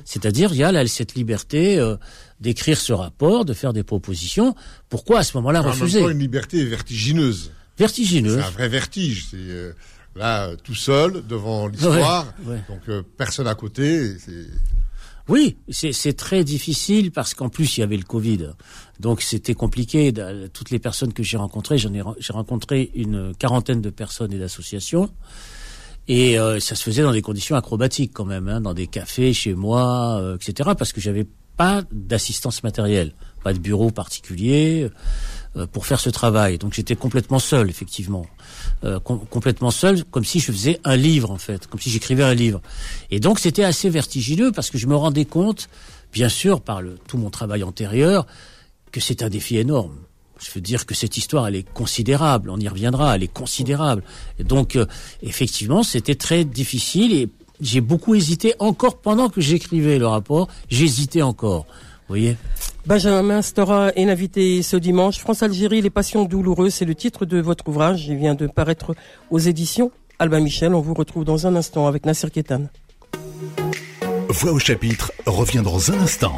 C'est-à-dire, 0.03 0.51
il 0.51 0.57
y 0.57 0.63
a 0.63 0.71
là, 0.71 0.85
cette 0.87 1.13
liberté 1.13 1.77
euh, 1.77 1.95
d'écrire 2.39 2.79
ce 2.79 2.91
rapport, 2.91 3.45
de 3.45 3.53
faire 3.53 3.73
des 3.73 3.83
propositions. 3.83 4.55
Pourquoi 4.89 5.19
à 5.19 5.23
ce 5.23 5.37
moment-là 5.37 5.61
refuser 5.61 5.99
En 5.99 6.01
même 6.01 6.09
temps, 6.09 6.13
une 6.13 6.19
liberté 6.19 6.65
vertigineuse 6.65 7.51
vertigineux. 7.77 8.37
C'est 8.39 8.47
un 8.47 8.51
vrai 8.51 8.69
vertige. 8.69 9.27
C'est 9.31 9.37
euh, 9.37 9.73
là, 10.15 10.55
tout 10.63 10.75
seul, 10.75 11.25
devant 11.27 11.67
l'histoire. 11.67 12.33
Donc, 12.45 12.81
euh, 12.89 13.03
personne 13.17 13.47
à 13.47 13.55
côté. 13.55 14.15
Oui, 15.29 15.55
c'est 15.69 16.17
très 16.17 16.43
difficile 16.43 17.11
parce 17.11 17.33
qu'en 17.33 17.47
plus 17.47 17.77
il 17.77 17.79
y 17.79 17.83
avait 17.83 17.95
le 17.95 18.03
Covid, 18.03 18.49
donc 18.99 19.21
c'était 19.21 19.53
compliqué. 19.53 20.11
Toutes 20.51 20.69
les 20.69 20.79
personnes 20.79 21.13
que 21.13 21.23
j'ai 21.23 21.37
rencontrées, 21.37 21.77
j'en 21.77 21.93
ai 21.93 22.01
j'ai 22.19 22.33
rencontré 22.33 22.91
une 22.93 23.33
quarantaine 23.33 23.79
de 23.79 23.89
personnes 23.89 24.33
et 24.33 24.37
d'associations, 24.37 25.09
et 26.09 26.37
euh, 26.37 26.59
ça 26.59 26.75
se 26.75 26.83
faisait 26.83 27.03
dans 27.03 27.13
des 27.13 27.21
conditions 27.21 27.55
acrobatiques 27.55 28.11
quand 28.13 28.25
même, 28.25 28.49
hein, 28.49 28.59
dans 28.59 28.73
des 28.73 28.87
cafés, 28.87 29.33
chez 29.33 29.53
moi, 29.53 30.19
euh, 30.19 30.35
etc. 30.35 30.71
Parce 30.77 30.91
que 30.91 30.99
j'avais 30.99 31.25
pas 31.55 31.83
d'assistance 31.93 32.61
matérielle, 32.63 33.13
pas 33.43 33.53
de 33.53 33.59
bureau 33.59 33.91
particulier 33.91 34.89
pour 35.71 35.85
faire 35.85 35.99
ce 35.99 36.09
travail. 36.09 36.57
Donc 36.57 36.73
j'étais 36.73 36.95
complètement 36.95 37.39
seul, 37.39 37.69
effectivement. 37.69 38.25
Euh, 38.83 38.99
complètement 38.99 39.71
seul, 39.71 40.03
comme 40.05 40.25
si 40.25 40.39
je 40.39 40.51
faisais 40.51 40.79
un 40.83 40.95
livre 40.95 41.31
en 41.31 41.37
fait, 41.37 41.67
comme 41.67 41.79
si 41.79 41.89
j'écrivais 41.89 42.23
un 42.23 42.33
livre. 42.33 42.61
Et 43.11 43.19
donc 43.19 43.39
c'était 43.39 43.63
assez 43.63 43.89
vertigineux 43.89 44.51
parce 44.51 44.69
que 44.69 44.77
je 44.77 44.87
me 44.87 44.95
rendais 44.95 45.25
compte, 45.25 45.69
bien 46.11 46.29
sûr, 46.29 46.59
par 46.59 46.81
le, 46.81 46.97
tout 47.07 47.17
mon 47.17 47.29
travail 47.29 47.63
antérieur, 47.63 48.25
que 48.91 48.99
c'est 48.99 49.23
un 49.23 49.29
défi 49.29 49.57
énorme. 49.57 49.95
Je 50.39 50.51
veux 50.53 50.61
dire 50.61 50.85
que 50.85 50.95
cette 50.95 51.15
histoire, 51.15 51.47
elle 51.47 51.55
est 51.55 51.71
considérable. 51.73 52.49
On 52.49 52.59
y 52.59 52.67
reviendra, 52.67 53.15
elle 53.15 53.23
est 53.23 53.33
considérable. 53.33 54.03
Et 54.39 54.43
donc, 54.43 54.75
euh, 54.75 54.85
effectivement, 55.21 55.83
c'était 55.83 56.15
très 56.15 56.43
difficile 56.43 57.13
et 57.13 57.29
j'ai 57.61 57.79
beaucoup 57.79 58.15
hésité 58.15 58.53
encore 58.59 58.99
pendant 58.99 59.29
que 59.29 59.39
j'écrivais 59.39 59.99
le 59.99 60.07
rapport. 60.07 60.49
J'hésitais 60.69 61.21
encore. 61.21 61.65
Voyez 62.07 62.37
Benjamin 62.85 63.41
Stora 63.41 63.91
est 63.95 64.05
l'invité 64.05 64.61
ce 64.61 64.75
dimanche. 64.75 65.19
France-Algérie, 65.19 65.81
les 65.81 65.89
passions 65.89 66.25
douloureuses, 66.25 66.73
c'est 66.73 66.85
le 66.85 66.95
titre 66.95 67.25
de 67.25 67.39
votre 67.39 67.67
ouvrage. 67.69 68.07
Il 68.07 68.17
vient 68.17 68.35
de 68.35 68.47
paraître 68.47 68.93
aux 69.31 69.39
éditions 69.39 69.91
Albin 70.19 70.41
Michel. 70.41 70.73
On 70.73 70.81
vous 70.81 70.93
retrouve 70.93 71.23
dans 71.23 71.47
un 71.47 71.55
instant 71.55 71.87
avec 71.87 72.05
Nasser 72.05 72.29
Ketan. 72.29 72.67
Voix 74.29 74.51
au 74.51 74.59
chapitre 74.59 75.11
revient 75.25 75.61
dans 75.63 75.91
un 75.91 75.99
instant. 75.99 76.35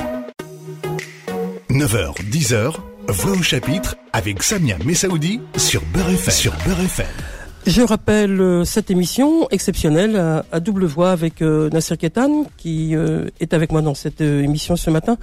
9h, 1.70 2.16
10h, 2.30 2.76
Voix 3.08 3.32
au 3.32 3.42
chapitre 3.42 3.96
avec 4.14 4.44
Samia 4.44 4.78
Messaoudi 4.86 5.42
sur 5.58 5.82
Beurre 5.94 6.10
FM. 6.10 6.34
Sur 6.34 6.54
Beurre 6.66 6.82
FM. 6.82 7.35
Je 7.66 7.82
rappelle 7.82 8.40
euh, 8.42 8.64
cette 8.64 8.92
émission 8.92 9.50
exceptionnelle 9.50 10.44
à, 10.52 10.60
double 10.60 10.86
voix 10.86 11.10
avec 11.10 11.42
euh, 11.42 11.68
Nasser 11.72 11.98
Ketan 11.98 12.46
qui 12.58 12.96
euh, 12.96 13.28
est 13.40 13.56
avec 13.56 13.72
moi 13.72 13.82
dans 13.82 13.96
cette 13.96 14.22
émission 14.22 14.76
ce 14.76 14.92
matin 14.92 15.18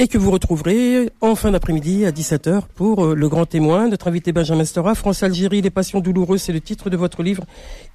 et 0.00 0.08
que 0.08 0.18
vous 0.18 0.32
retrouverez 0.32 1.10
en 1.20 1.36
fin 1.36 1.52
d'après-midi 1.52 2.04
à 2.04 2.10
17h 2.10 2.62
pour 2.74 3.14
le 3.14 3.28
grand 3.28 3.46
témoin. 3.46 3.88
Notre 3.88 4.08
invité 4.08 4.32
Benjamin 4.32 4.64
Stora, 4.64 4.96
France-Algérie, 4.96 5.60
les 5.60 5.70
passions 5.70 6.00
douloureuses, 6.00 6.42
c'est 6.42 6.52
le 6.52 6.60
titre 6.60 6.90
de 6.90 6.96
votre 6.96 7.22
livre. 7.22 7.44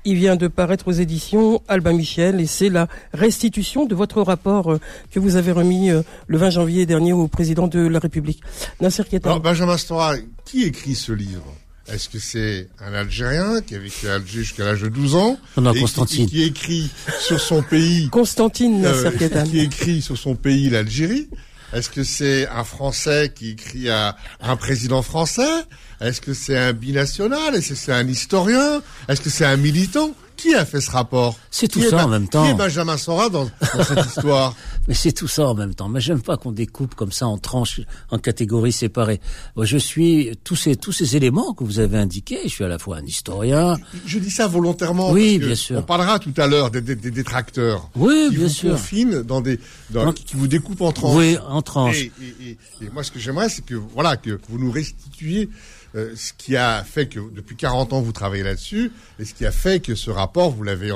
Il 0.05 0.15
vient 0.15 0.37
de 0.37 0.47
paraître 0.47 0.87
aux 0.87 0.93
éditions 0.93 1.61
Albin 1.67 1.93
Michel 1.93 2.39
et 2.39 2.45
c'est 2.45 2.69
la 2.69 2.87
restitution 3.13 3.85
de 3.85 3.95
votre 3.95 4.21
rapport 4.21 4.77
que 5.11 5.19
vous 5.19 5.35
avez 5.35 5.51
remis 5.51 5.89
le 5.89 6.37
20 6.37 6.51
janvier 6.51 6.85
dernier 6.85 7.11
au 7.11 7.27
président 7.27 7.67
de 7.67 7.79
la 7.79 7.99
République. 7.99 8.41
Nasser 8.79 9.03
Ketan. 9.03 9.39
Benjamin 9.39 9.77
Stora, 9.77 10.13
qui 10.45 10.63
écrit 10.63 10.95
ce 10.95 11.11
livre? 11.11 11.43
Est-ce 11.91 12.09
que 12.09 12.19
c'est 12.19 12.67
un 12.79 12.93
Algérien 12.93 13.61
qui 13.61 13.75
a 13.75 13.79
vécu 13.79 14.07
à 14.07 14.15
Alger 14.15 14.39
jusqu'à 14.39 14.65
l'âge 14.65 14.81
de 14.81 14.89
12 14.89 15.15
ans 15.15 15.39
non, 15.57 15.73
Constantine. 15.73 16.27
Qui, 16.29 16.43
écrit 16.43 16.89
sur 17.21 17.39
son 17.39 17.61
pays 17.61 18.09
Constantine 18.09 18.81
Nasser 18.81 19.11
Qui 19.49 19.59
écrit 19.59 20.01
sur 20.01 20.17
son 20.17 20.35
pays 20.35 20.69
l'Algérie? 20.69 21.29
Est-ce 21.73 21.89
que 21.89 22.03
c'est 22.03 22.47
un 22.47 22.63
Français 22.63 23.31
qui 23.33 23.51
écrit 23.51 23.89
à 23.89 24.15
un 24.41 24.55
président 24.55 25.01
français? 25.01 25.63
Est-ce 25.99 26.21
que 26.21 26.33
c'est 26.33 26.57
un 26.57 26.73
binational? 26.73 27.55
Est-ce 27.55 27.69
que 27.69 27.75
c'est 27.75 27.93
un 27.93 28.07
historien? 28.07 28.81
Est-ce 29.09 29.21
que 29.21 29.29
c'est 29.29 29.45
un 29.45 29.57
militant? 29.57 30.11
Qui 30.37 30.53
a 30.53 30.65
fait 30.65 30.79
ce 30.79 30.91
rapport 30.91 31.35
C'est 31.51 31.67
tout 31.67 31.81
ça 31.81 32.05
en 32.05 32.07
même 32.07 32.27
temps. 32.27 32.45
Qui 32.45 32.51
est 32.51 32.53
Benjamin 32.53 32.95
Sora 32.95 33.29
dans, 33.29 33.49
cette 33.83 34.05
histoire 34.07 34.55
Mais 34.87 34.93
c'est 34.93 35.11
tout 35.11 35.27
ça 35.27 35.47
en 35.47 35.55
même 35.55 35.73
temps. 35.73 35.89
Mais 35.89 35.99
j'aime 35.99 36.21
pas 36.21 36.37
qu'on 36.37 36.51
découpe 36.51 36.95
comme 36.95 37.11
ça 37.11 37.27
en 37.27 37.37
tranches, 37.37 37.81
en 38.11 38.19
catégories 38.19 38.71
séparées. 38.71 39.19
Moi, 39.55 39.65
je 39.65 39.77
suis 39.77 40.37
tous 40.43 40.55
ces 40.55 40.75
tous 40.75 40.91
ces 40.91 41.17
éléments 41.17 41.53
que 41.53 41.63
vous 41.63 41.79
avez 41.79 41.97
indiqués. 41.97 42.39
Je 42.43 42.49
suis 42.49 42.63
à 42.63 42.67
la 42.67 42.77
fois 42.77 42.97
un 42.97 43.05
historien. 43.05 43.77
Je, 44.05 44.19
dis 44.19 44.31
ça 44.31 44.47
volontairement. 44.47 45.11
Oui, 45.11 45.39
bien 45.39 45.55
sûr. 45.55 45.79
On 45.79 45.83
parlera 45.83 46.19
tout 46.19 46.33
à 46.37 46.47
l'heure 46.47 46.71
des, 46.71 46.81
des, 46.81 46.95
détracteurs. 46.95 47.89
Oui, 47.95 48.27
qui 48.29 48.35
bien 48.37 48.47
vous 48.47 48.53
sûr. 48.53 48.71
Confinent 48.71 49.23
dans 49.23 49.41
des 49.41 49.59
dans, 49.89 50.13
qui 50.13 50.35
vous 50.35 50.47
découpent 50.47 50.81
en 50.81 50.91
tranches. 50.91 51.15
Oui, 51.15 51.37
en 51.47 51.61
tranches. 51.61 51.97
Et, 52.01 52.11
et, 52.21 52.57
et 52.81 52.89
moi, 52.93 53.03
ce 53.03 53.11
que 53.11 53.19
j'aimerais, 53.19 53.49
c'est 53.49 53.65
que 53.65 53.75
voilà 53.75 54.15
que 54.17 54.39
vous 54.49 54.59
nous 54.59 54.71
restituiez 54.71 55.49
euh, 55.97 56.13
ce 56.15 56.31
qui 56.37 56.55
a 56.55 56.83
fait 56.83 57.07
que 57.07 57.19
depuis 57.33 57.55
40 57.55 57.93
ans 57.93 58.01
vous 58.01 58.11
travaillez 58.11 58.43
là-dessus 58.43 58.91
et 59.19 59.25
ce 59.25 59.33
qui 59.33 59.45
a 59.45 59.51
fait 59.51 59.79
que 59.79 59.95
ce 59.95 60.09
rapport 60.11 60.51
vous 60.51 60.63
l'avez 60.63 60.91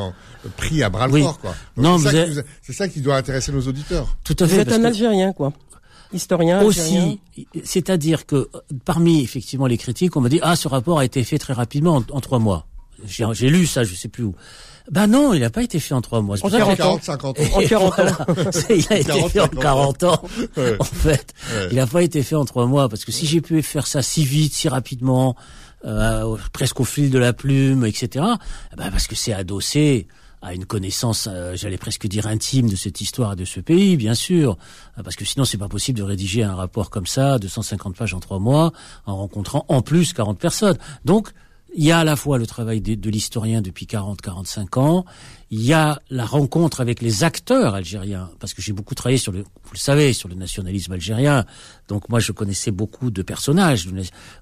pris 0.58 0.84
à 0.84 0.90
bras 0.90 1.08
le 1.08 1.22
corps 1.22 1.40
quoi. 1.40 1.56
Non, 1.76 1.98
c'est 1.98 2.74
ça, 2.74 2.88
qui 2.88 3.02
doit 3.02 3.18
intéresser 3.18 3.52
nos 3.52 3.62
auditeurs. 3.62 4.16
Tout 4.24 4.36
à 4.40 4.48
fait. 4.48 4.54
Vous 4.56 4.60
êtes 4.62 4.72
un 4.72 4.84
Algérien 4.84 5.34
quoi. 5.34 5.54
Historien. 6.14 6.62
Aussi, 6.62 7.20
c'est-à-dire 7.64 8.26
que 8.26 8.50
parmi 8.86 9.24
effectivement 9.24 9.68
les 9.68 9.78
critiques, 9.78 10.16
on 10.16 10.22
m'a 10.22 10.30
dit 10.30 10.40
ah 10.42 10.56
ce 10.56 10.68
rapport 10.68 11.00
a 11.00 11.06
été 11.06 11.24
fait 11.24 11.38
très 11.38 11.54
rapidement 11.54 12.04
en 12.12 12.22
trois 12.22 12.40
mois. 12.40 12.68
J'ai 13.06 13.50
lu 13.50 13.66
ça, 13.66 13.84
je 13.84 13.96
sais 13.96 14.10
plus 14.10 14.24
où. 14.24 14.36
Ben 14.92 15.08
non, 15.08 15.34
il 15.34 15.40
n'a 15.40 15.50
pas 15.50 15.64
été 15.64 15.80
fait 15.80 15.94
en 15.94 16.02
trois 16.02 16.22
mois. 16.22 16.36
En 16.44 16.50
40, 16.50 16.82
ans, 16.82 17.00
50 17.02 17.40
ans. 17.40 17.44
En 17.56 17.62
40 17.62 18.00
ans. 18.00 18.04
il 18.70 18.86
a 18.90 19.00
été 19.00 19.30
fait 19.30 19.40
en 19.40 19.48
40 19.48 20.04
ans. 20.04 20.22
En 20.80 20.84
fait, 20.84 21.34
il 21.72 21.78
n'a 21.78 21.88
pas 21.88 22.04
été 22.04 22.22
fait 22.24 22.36
en 22.36 22.44
trois 22.44 22.66
mois 22.66 22.90
parce 22.90 23.06
que 23.06 23.14
si 23.14 23.26
j'ai 23.26 23.40
pu 23.40 23.62
faire 23.64 23.88
ça 23.88 24.02
si 24.02 24.26
vite, 24.26 24.54
si 24.54 24.68
rapidement, 24.68 25.38
euh, 25.86 26.36
presque 26.52 26.82
au 26.82 26.84
fil 26.84 27.10
de 27.10 27.18
la 27.18 27.32
plume, 27.32 27.86
etc. 27.86 28.26
Eh 28.74 28.76
ben 28.76 28.92
parce 28.92 29.08
que 29.08 29.16
c'est 29.16 29.32
adossé 29.32 30.08
à 30.42 30.54
une 30.54 30.66
connaissance, 30.66 31.30
euh, 31.32 31.56
j'allais 31.56 31.78
presque 31.78 32.08
dire 32.08 32.28
intime 32.28 32.70
de 32.70 32.76
cette 32.76 33.00
histoire 33.00 33.36
de 33.36 33.46
ce 33.46 33.60
pays, 33.62 33.96
bien 33.96 34.16
sûr, 34.16 34.58
parce 35.04 35.16
que 35.16 35.24
sinon 35.24 35.46
c'est 35.46 35.58
pas 35.58 35.70
possible 35.70 36.00
de 36.00 36.04
rédiger 36.04 36.44
un 36.44 36.56
rapport 36.56 36.90
comme 36.90 37.06
ça, 37.06 37.40
de 37.40 37.48
150 37.48 37.96
pages 37.96 38.14
en 38.14 38.20
trois 38.20 38.40
mois, 38.40 38.74
en 39.06 39.16
rencontrant 39.16 39.66
en 39.70 39.82
plus 39.82 40.14
40 40.14 40.38
personnes. 40.38 40.78
Donc 41.06 41.32
il 41.74 41.84
y 41.86 41.92
a 41.92 42.00
à 42.00 42.04
la 42.04 42.16
fois 42.16 42.38
le 42.38 42.46
travail 42.46 42.82
de, 42.82 43.10
l'historien 43.10 43.62
depuis 43.62 43.86
40-45 43.86 44.80
ans, 44.80 45.06
il 45.50 45.62
y 45.62 45.74
a 45.74 46.02
la 46.10 46.26
rencontre 46.26 46.82
avec 46.82 47.02
les 47.02 47.24
acteurs 47.24 47.76
algériens, 47.76 48.30
parce 48.40 48.54
que 48.54 48.62
j'ai 48.62 48.74
beaucoup 48.74 48.96
travaillé 48.96 49.18
sur 49.18 49.32
le, 49.32 49.40
vous 49.40 49.74
le 49.74 49.78
savez, 49.78 50.14
sur 50.14 50.30
le 50.30 50.36
nationalisme 50.36 50.92
algérien. 50.94 51.46
Donc 51.88 52.10
moi, 52.10 52.20
je 52.20 52.32
connaissais 52.32 52.72
beaucoup 52.72 53.12
de 53.12 53.22
personnages, 53.22 53.88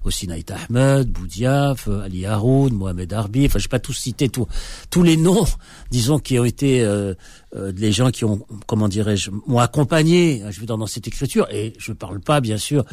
aussi 0.04 0.26
Naït 0.26 0.50
Ahmed, 0.50 1.08
Boudiaf, 1.08 1.88
Ali 1.88 2.26
Haroun, 2.26 2.72
Mohamed 2.74 3.12
Arbi. 3.12 3.46
Enfin, 3.46 3.58
je 3.58 3.64
vais 3.64 3.70
pas 3.70 3.80
tous 3.80 3.92
citer 3.92 4.28
tous 4.28 4.46
tous 4.90 5.02
les 5.02 5.16
noms, 5.16 5.46
disons, 5.90 6.18
qui 6.18 6.38
ont 6.38 6.44
été 6.44 6.82
euh, 6.82 7.14
euh, 7.56 7.72
les 7.76 7.92
gens 7.92 8.10
qui 8.10 8.24
ont, 8.24 8.46
comment 8.66 8.88
dirais-je, 8.88 9.30
m'ont 9.46 9.58
accompagné. 9.58 10.42
Je 10.50 10.60
veux 10.60 10.66
dire 10.66 10.78
dans 10.78 10.86
cette 10.86 11.06
écriture, 11.06 11.48
et 11.50 11.74
je 11.78 11.92
ne 11.92 11.96
parle 11.96 12.20
pas, 12.20 12.40
bien 12.40 12.58
sûr, 12.58 12.84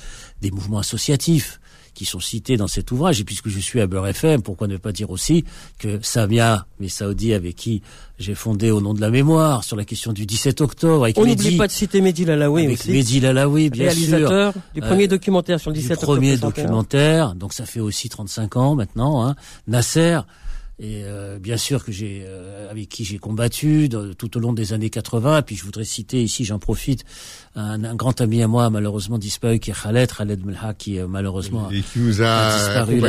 des 0.42 0.52
mouvements 0.52 0.80
associatifs 0.80 1.60
qui 1.98 2.06
sont 2.06 2.20
cités 2.20 2.58
dans 2.58 2.68
cet 2.68 2.92
ouvrage. 2.92 3.20
Et 3.20 3.24
puisque 3.24 3.50
je 3.50 3.60
suis 3.60 3.82
à 3.82 3.88
Beurre 3.88 4.08
FM, 4.10 4.44
pourquoi 4.44 4.68
ne 4.68 4.78
pas 4.78 4.92
dire 4.92 5.10
aussi 5.10 5.44
que 5.80 5.98
Samia 6.04 6.68
Messaoudi, 6.80 7.34
avec 7.34 7.56
qui 7.56 7.82
j'ai 8.20 8.36
fondé 8.36 8.70
au 8.70 8.82
nom 8.82 8.94
de 8.94 9.02
la 9.02 9.10
mémoire 9.10 9.64
sur 9.64 9.76
la 9.76 9.84
question 9.84 10.14
du 10.14 10.28
17 10.28 10.62
octobre. 10.62 11.06
Avec 11.06 11.18
On 11.18 11.26
n'oublie 11.26 11.58
pas 11.58 11.66
de 11.66 11.72
citer 11.72 12.02
Mehdi 12.02 12.26
Lalaoui 12.26 12.66
avec 12.66 12.80
aussi. 12.80 12.92
Mehdi 12.92 13.20
Lalaoui, 13.20 13.72
bien 13.72 13.86
réalisateur 13.86 14.54
du 14.76 14.82
premier 14.82 15.06
euh, 15.06 15.08
documentaire 15.08 15.60
sur 15.60 15.72
le 15.72 15.78
17 15.78 15.94
octobre. 15.94 16.14
Du 16.14 16.18
premier 16.20 16.38
documentaire, 16.38 17.34
donc 17.34 17.54
ça 17.54 17.66
fait 17.66 17.80
aussi 17.80 18.10
35 18.10 18.58
ans 18.58 18.76
maintenant. 18.76 19.26
Hein. 19.26 19.36
Nasser, 19.68 20.20
et 20.80 21.02
euh, 21.04 21.40
bien 21.40 21.58
sûr 21.58 21.84
que 21.84 21.92
j'ai 21.92 22.24
euh, 22.26 22.70
avec 22.70 22.90
qui 22.90 23.04
j'ai 23.04 23.18
combattu 23.18 23.90
tout 24.18 24.38
au 24.38 24.40
long 24.40 24.54
des 24.54 24.74
années 24.74 24.90
80 24.90 25.40
et 25.40 25.42
puis 25.42 25.56
je 25.56 25.64
voudrais 25.64 25.86
citer 25.86 26.22
ici 26.22 26.46
j'en 26.46 26.60
profite 26.60 27.04
un, 27.56 27.84
un, 27.84 27.96
grand 27.96 28.22
ami 28.22 28.44
à 28.44 28.48
moi 28.48 28.70
malheureusement 28.70 29.18
disparu 29.18 29.60
qui 29.60 29.72
est 29.72 29.82
Khaled 29.82 30.12
Khaled 30.12 30.46
Melha 30.46 30.74
qui 30.74 31.00
euh, 31.00 31.08
malheureusement 31.08 31.70
et 31.72 31.82
qui 31.82 32.00
nous 32.00 32.22
a, 32.22 32.56
disparu 32.56 33.02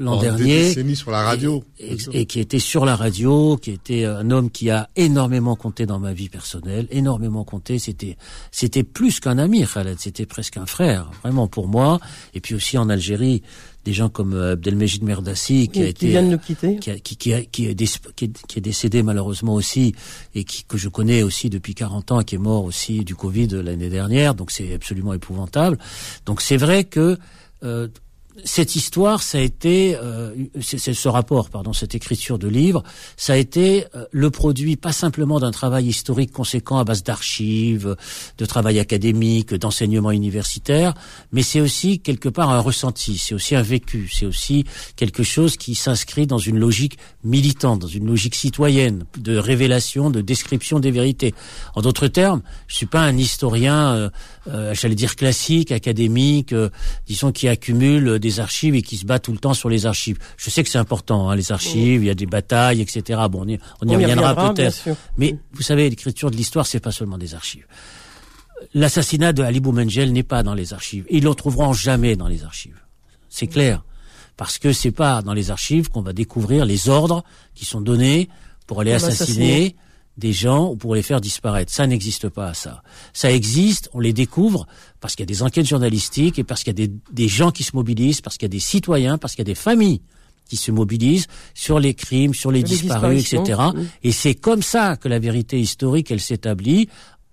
l'an 0.00 0.18
dernier. 0.20 0.74
mis 0.82 0.96
sur 0.96 1.10
la 1.10 1.22
radio 1.22 1.62
et, 1.78 1.96
et, 2.12 2.26
qui 2.26 2.40
était 2.40 2.58
sur 2.58 2.84
la 2.84 2.96
radio 2.96 3.56
qui 3.56 3.72
était 3.72 4.04
un 4.04 4.30
homme 4.30 4.50
qui 4.50 4.70
a 4.70 4.88
énormément 4.96 5.56
compté 5.56 5.86
dans 5.86 5.98
ma 5.98 6.12
vie 6.12 6.28
personnelle 6.28 6.86
énormément 6.90 7.44
compté. 7.44 7.78
C'était 7.78 8.16
c'était 8.50 8.84
plus 8.84 9.20
qu'un 9.20 9.38
ami 9.38 9.64
Khaled. 9.66 9.98
C'était 9.98 10.26
presque 10.26 10.56
un 10.56 10.66
frère 10.66 11.10
vraiment 11.22 11.48
pour 11.48 11.68
moi. 11.68 12.00
Et 12.34 12.40
puis 12.40 12.54
aussi 12.54 12.78
en 12.78 12.88
Algérie 12.88 13.42
des 13.84 13.92
gens 13.92 14.08
comme 14.08 14.34
euh, 14.34 14.52
Abdelmejid 14.52 15.02
Merdassi 15.02 15.68
qui 15.68 15.82
a 15.82 15.86
été 15.86 16.08
vient 16.08 16.22
de 16.22 16.28
nous 16.28 16.38
quitter. 16.38 16.76
qui, 16.76 17.00
qui, 17.00 17.16
qui, 17.16 17.32
est, 17.32 17.46
qui, 17.46 17.66
est, 17.66 18.60
décédé 18.60 19.02
malheureusement 19.02 19.54
aussi 19.54 19.94
et 20.34 20.44
qui 20.44 20.64
que 20.64 20.78
je 20.78 20.88
connais 20.88 21.22
aussi 21.22 21.50
depuis 21.50 21.74
40 21.74 22.12
ans 22.12 22.20
et 22.20 22.24
qui 22.24 22.36
est 22.36 22.38
mort 22.38 22.64
aussi 22.64 23.04
du 23.04 23.14
Covid 23.14 23.48
l'année 23.48 23.90
dernière. 23.90 24.34
Donc 24.34 24.50
c'est 24.50 24.74
absolument 24.74 25.14
épouvantable. 25.14 25.78
Donc 26.26 26.40
c'est 26.40 26.56
vrai 26.56 26.84
que 26.84 27.18
euh, 27.64 27.88
cette 28.44 28.76
histoire, 28.76 29.22
ça 29.22 29.38
a 29.38 29.40
été, 29.40 29.96
euh, 29.96 30.34
c'est 30.60 30.94
ce 30.94 31.08
rapport, 31.08 31.50
pardon, 31.50 31.72
cette 31.72 31.94
écriture 31.94 32.38
de 32.38 32.48
livre, 32.48 32.82
ça 33.16 33.34
a 33.34 33.36
été 33.36 33.86
euh, 33.94 34.04
le 34.10 34.30
produit 34.30 34.76
pas 34.76 34.92
simplement 34.92 35.40
d'un 35.40 35.50
travail 35.50 35.86
historique 35.86 36.32
conséquent 36.32 36.78
à 36.78 36.84
base 36.84 37.02
d'archives, 37.02 37.96
de 38.38 38.44
travail 38.46 38.78
académique, 38.78 39.54
d'enseignement 39.54 40.10
universitaire, 40.10 40.94
mais 41.32 41.42
c'est 41.42 41.60
aussi 41.60 42.00
quelque 42.00 42.28
part 42.28 42.50
un 42.50 42.60
ressenti, 42.60 43.18
c'est 43.18 43.34
aussi 43.34 43.54
un 43.54 43.62
vécu, 43.62 44.10
c'est 44.12 44.26
aussi 44.26 44.64
quelque 44.96 45.22
chose 45.22 45.56
qui 45.56 45.74
s'inscrit 45.74 46.26
dans 46.26 46.38
une 46.38 46.58
logique 46.58 46.98
militante, 47.24 47.80
dans 47.80 47.86
une 47.86 48.06
logique 48.06 48.34
citoyenne, 48.34 49.04
de 49.18 49.36
révélation, 49.36 50.10
de 50.10 50.20
description 50.20 50.80
des 50.80 50.90
vérités. 50.90 51.34
En 51.74 51.82
d'autres 51.82 52.08
termes, 52.08 52.42
je 52.66 52.76
suis 52.76 52.86
pas 52.86 53.02
un 53.02 53.16
historien, 53.16 53.94
euh, 53.94 54.10
euh 54.48 54.74
j'allais 54.74 54.94
dire 54.94 55.16
classique, 55.16 55.72
académique, 55.72 56.54
disons 57.06 57.32
qui 57.32 57.48
accumule 57.48 58.18
des 58.18 58.40
archives 58.40 58.74
et 58.74 58.82
qui 58.82 58.96
se 58.96 59.06
bat 59.06 59.18
tout 59.18 59.32
le 59.32 59.38
temps 59.38 59.54
sur 59.54 59.68
les 59.68 59.86
archives. 59.86 60.18
Je 60.36 60.50
sais 60.50 60.62
que 60.62 60.68
c'est 60.68 60.78
important, 60.78 61.30
hein, 61.30 61.36
les 61.36 61.52
archives, 61.52 62.02
il 62.02 62.06
y 62.06 62.10
a 62.10 62.14
des 62.14 62.26
batailles, 62.26 62.80
etc. 62.80 63.20
Bon, 63.30 63.42
on 63.42 63.48
y, 63.48 63.58
on 63.80 63.88
y 63.88 63.96
reviendra, 63.96 64.52
peut-être. 64.52 64.88
Mais 65.16 65.36
vous 65.52 65.62
savez, 65.62 65.88
l'écriture 65.88 66.30
de 66.30 66.36
l'histoire, 66.36 66.66
c'est 66.66 66.80
pas 66.80 66.92
seulement 66.92 67.18
des 67.18 67.34
archives. 67.34 67.66
L'assassinat 68.74 69.32
de 69.32 69.42
Ali 69.42 69.60
Boumengel 69.60 70.12
n'est 70.12 70.22
pas 70.22 70.42
dans 70.42 70.54
les 70.54 70.72
archives. 70.72 71.04
Ils 71.10 71.24
le 71.24 71.34
trouveront 71.34 71.72
jamais 71.72 72.16
dans 72.16 72.28
les 72.28 72.44
archives. 72.44 72.80
C'est 73.28 73.46
clair. 73.46 73.84
Parce 74.36 74.58
que 74.58 74.72
c'est 74.72 74.92
pas 74.92 75.22
dans 75.22 75.34
les 75.34 75.50
archives 75.50 75.88
qu'on 75.88 76.02
va 76.02 76.12
découvrir 76.12 76.64
les 76.64 76.88
ordres 76.88 77.24
qui 77.54 77.64
sont 77.64 77.80
donnés 77.80 78.28
pour 78.66 78.80
aller 78.80 78.92
assassiner 78.92 79.76
des 80.18 80.32
gens 80.32 80.70
ou 80.70 80.76
pour 80.76 80.94
les 80.94 81.02
faire 81.02 81.20
disparaître. 81.20 81.72
Ça 81.72 81.86
n'existe 81.86 82.28
pas, 82.28 82.54
ça. 82.54 82.82
Ça 83.12 83.32
existe, 83.32 83.88
on 83.94 84.00
les 84.00 84.12
découvre 84.12 84.66
parce 85.00 85.14
qu'il 85.14 85.22
y 85.22 85.28
a 85.28 85.32
des 85.34 85.42
enquêtes 85.42 85.66
journalistiques 85.66 86.38
et 86.38 86.44
parce 86.44 86.62
qu'il 86.62 86.78
y 86.78 86.82
a 86.82 86.86
des, 86.86 86.92
des, 87.12 87.28
gens 87.28 87.50
qui 87.50 87.62
se 87.62 87.74
mobilisent, 87.74 88.20
parce 88.20 88.36
qu'il 88.36 88.46
y 88.46 88.50
a 88.50 88.56
des 88.56 88.60
citoyens, 88.60 89.18
parce 89.18 89.34
qu'il 89.34 89.40
y 89.40 89.48
a 89.48 89.52
des 89.52 89.54
familles 89.54 90.02
qui 90.48 90.56
se 90.56 90.70
mobilisent 90.70 91.28
sur 91.54 91.78
les 91.78 91.94
crimes, 91.94 92.34
sur 92.34 92.50
les, 92.50 92.62
disparus, 92.62 93.32
etc. 93.32 93.60
Et 94.02 94.12
c'est 94.12 94.34
comme 94.34 94.62
ça 94.62 94.96
que 94.96 95.08
la 95.08 95.18
vérité 95.18 95.58
historique, 95.58 96.10
elle 96.10 96.20
s'établit 96.20 96.88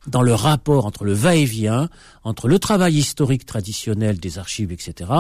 dans 0.07 0.21
le 0.21 0.33
rapport 0.33 0.86
entre 0.86 1.03
le 1.03 1.13
va-et-vient, 1.13 1.89
entre 2.24 2.48
le 2.48 2.59
travail 2.59 2.95
historique 2.95 3.45
traditionnel 3.45 4.19
des 4.19 4.38
archives, 4.38 4.71
etc., 4.71 5.12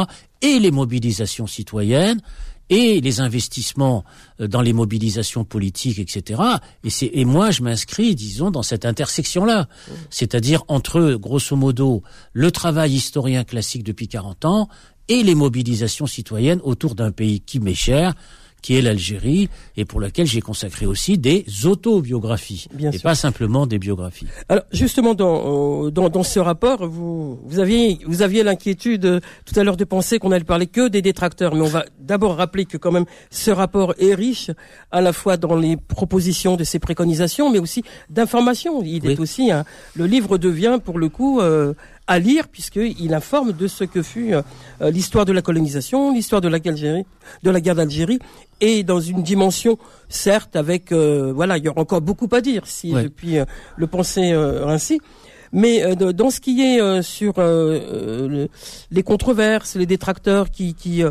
et 0.41 0.59
les 0.59 0.71
mobilisations 0.71 1.47
citoyennes, 1.47 2.21
et 2.69 3.01
les 3.01 3.19
investissements 3.19 4.03
euh, 4.39 4.47
dans 4.47 4.61
les 4.61 4.73
mobilisations 4.73 5.43
politiques, 5.43 5.99
etc. 5.99 6.41
Et, 6.83 6.89
c'est, 6.89 7.09
et 7.13 7.25
moi, 7.25 7.51
je 7.51 7.63
m'inscris, 7.63 8.15
disons, 8.15 8.51
dans 8.51 8.63
cette 8.63 8.85
intersection-là. 8.85 9.67
C'est-à-dire 10.09 10.63
entre, 10.67 11.13
grosso 11.13 11.55
modo, 11.55 12.03
le 12.33 12.51
travail 12.51 12.93
historien 12.93 13.43
classique 13.43 13.83
depuis 13.83 14.07
40 14.07 14.45
ans 14.45 14.69
et 15.07 15.23
les 15.23 15.35
mobilisations 15.35 16.05
citoyennes 16.05 16.61
autour 16.63 16.95
d'un 16.95 17.11
pays 17.11 17.41
qui 17.41 17.59
m'est 17.59 17.73
cher, 17.73 18.13
qui 18.61 18.77
est 18.77 18.81
l'Algérie 18.81 19.49
et 19.77 19.85
pour 19.85 19.99
laquelle 19.99 20.27
j'ai 20.27 20.41
consacré 20.41 20.85
aussi 20.85 21.17
des 21.17 21.45
autobiographies 21.65 22.67
et 22.93 22.99
pas 22.99 23.15
simplement 23.15 23.65
des 23.65 23.79
biographies. 23.79 24.27
Alors 24.49 24.63
justement 24.71 25.13
dans, 25.13 25.85
euh, 25.85 25.91
dans, 25.91 26.09
dans 26.09 26.23
ce 26.23 26.39
rapport, 26.39 26.87
vous 26.87 27.39
vous 27.43 27.59
aviez 27.59 27.99
vous 28.05 28.21
aviez 28.21 28.43
l'inquiétude 28.43 29.05
euh, 29.05 29.19
tout 29.45 29.59
à 29.59 29.63
l'heure 29.63 29.77
de 29.77 29.85
penser 29.85 30.19
qu'on 30.19 30.31
allait 30.31 30.43
parler 30.43 30.67
que 30.67 30.87
des 30.87 31.01
détracteurs, 31.01 31.55
mais 31.55 31.61
on 31.61 31.65
va 31.67 31.85
d'abord 31.99 32.35
rappeler 32.35 32.65
que 32.65 32.77
quand 32.77 32.91
même 32.91 33.05
ce 33.29 33.51
rapport 33.51 33.93
est 33.99 34.13
riche 34.13 34.51
à 34.91 35.01
la 35.01 35.13
fois 35.13 35.37
dans 35.37 35.55
les 35.55 35.77
propositions 35.77 36.55
de 36.55 36.63
ses 36.63 36.79
préconisations, 36.79 37.51
mais 37.51 37.59
aussi 37.59 37.83
d'informations. 38.09 38.81
Il 38.83 39.09
est 39.09 39.19
aussi 39.19 39.51
le 39.95 40.05
livre 40.05 40.37
devient 40.37 40.79
pour 40.83 40.99
le 40.99 41.09
coup 41.09 41.39
euh, 41.39 41.73
à 42.09 42.17
lire 42.17 42.47
puisqu'il 42.47 43.13
informe 43.13 43.53
de 43.53 43.67
ce 43.67 43.83
que 43.83 44.01
fut 44.01 44.33
euh, 44.33 44.41
euh, 44.81 44.89
l'histoire 44.89 45.25
de 45.25 45.31
la 45.31 45.43
colonisation, 45.43 46.11
l'histoire 46.11 46.41
de 46.41 46.49
la 46.49 46.59
de 46.59 47.51
la 47.51 47.61
guerre 47.61 47.75
d'Algérie, 47.75 48.19
et 48.59 48.83
dans 48.83 48.99
une 48.99 49.23
dimension 49.23 49.77
certes 50.09 50.55
avec 50.55 50.91
euh, 50.91 51.31
voilà, 51.33 51.57
il 51.57 51.63
y 51.63 51.69
aura 51.69 51.81
encore 51.81 52.01
beaucoup 52.01 52.27
à 52.31 52.41
dire 52.41 52.63
si 52.65 52.91
depuis 52.91 53.37
le 53.77 53.87
penser 53.87 54.31
ainsi. 54.31 54.99
Mais 55.51 55.95
dans 55.95 56.29
ce 56.29 56.39
qui 56.39 56.61
est 56.61 57.01
sur 57.01 57.33
les 58.91 59.03
controverses, 59.03 59.75
les 59.75 59.85
détracteurs 59.85 60.51
qui 60.51 60.73
qui 60.73 61.03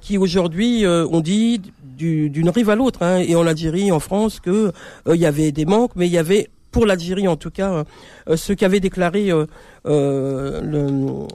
qui 0.00 0.18
aujourd'hui 0.18 0.86
ont 0.86 1.20
dit 1.20 1.60
d'une 1.96 2.50
rive 2.50 2.70
à 2.70 2.76
l'autre, 2.76 3.02
hein, 3.02 3.18
et 3.18 3.36
en 3.36 3.46
Algérie, 3.46 3.92
en 3.92 4.00
France, 4.00 4.40
que 4.40 4.72
il 5.06 5.20
y 5.20 5.26
avait 5.26 5.52
des 5.52 5.66
manques, 5.66 5.92
mais 5.94 6.06
il 6.06 6.12
y 6.12 6.18
avait 6.18 6.48
pour 6.70 6.86
l'Algérie 6.86 7.28
en 7.28 7.36
tout 7.36 7.50
cas, 7.50 7.84
euh, 8.28 8.36
ce 8.36 8.52
qu'avait 8.52 8.80
déclaré 8.80 9.30
euh, 9.30 9.46
euh, 9.86 10.60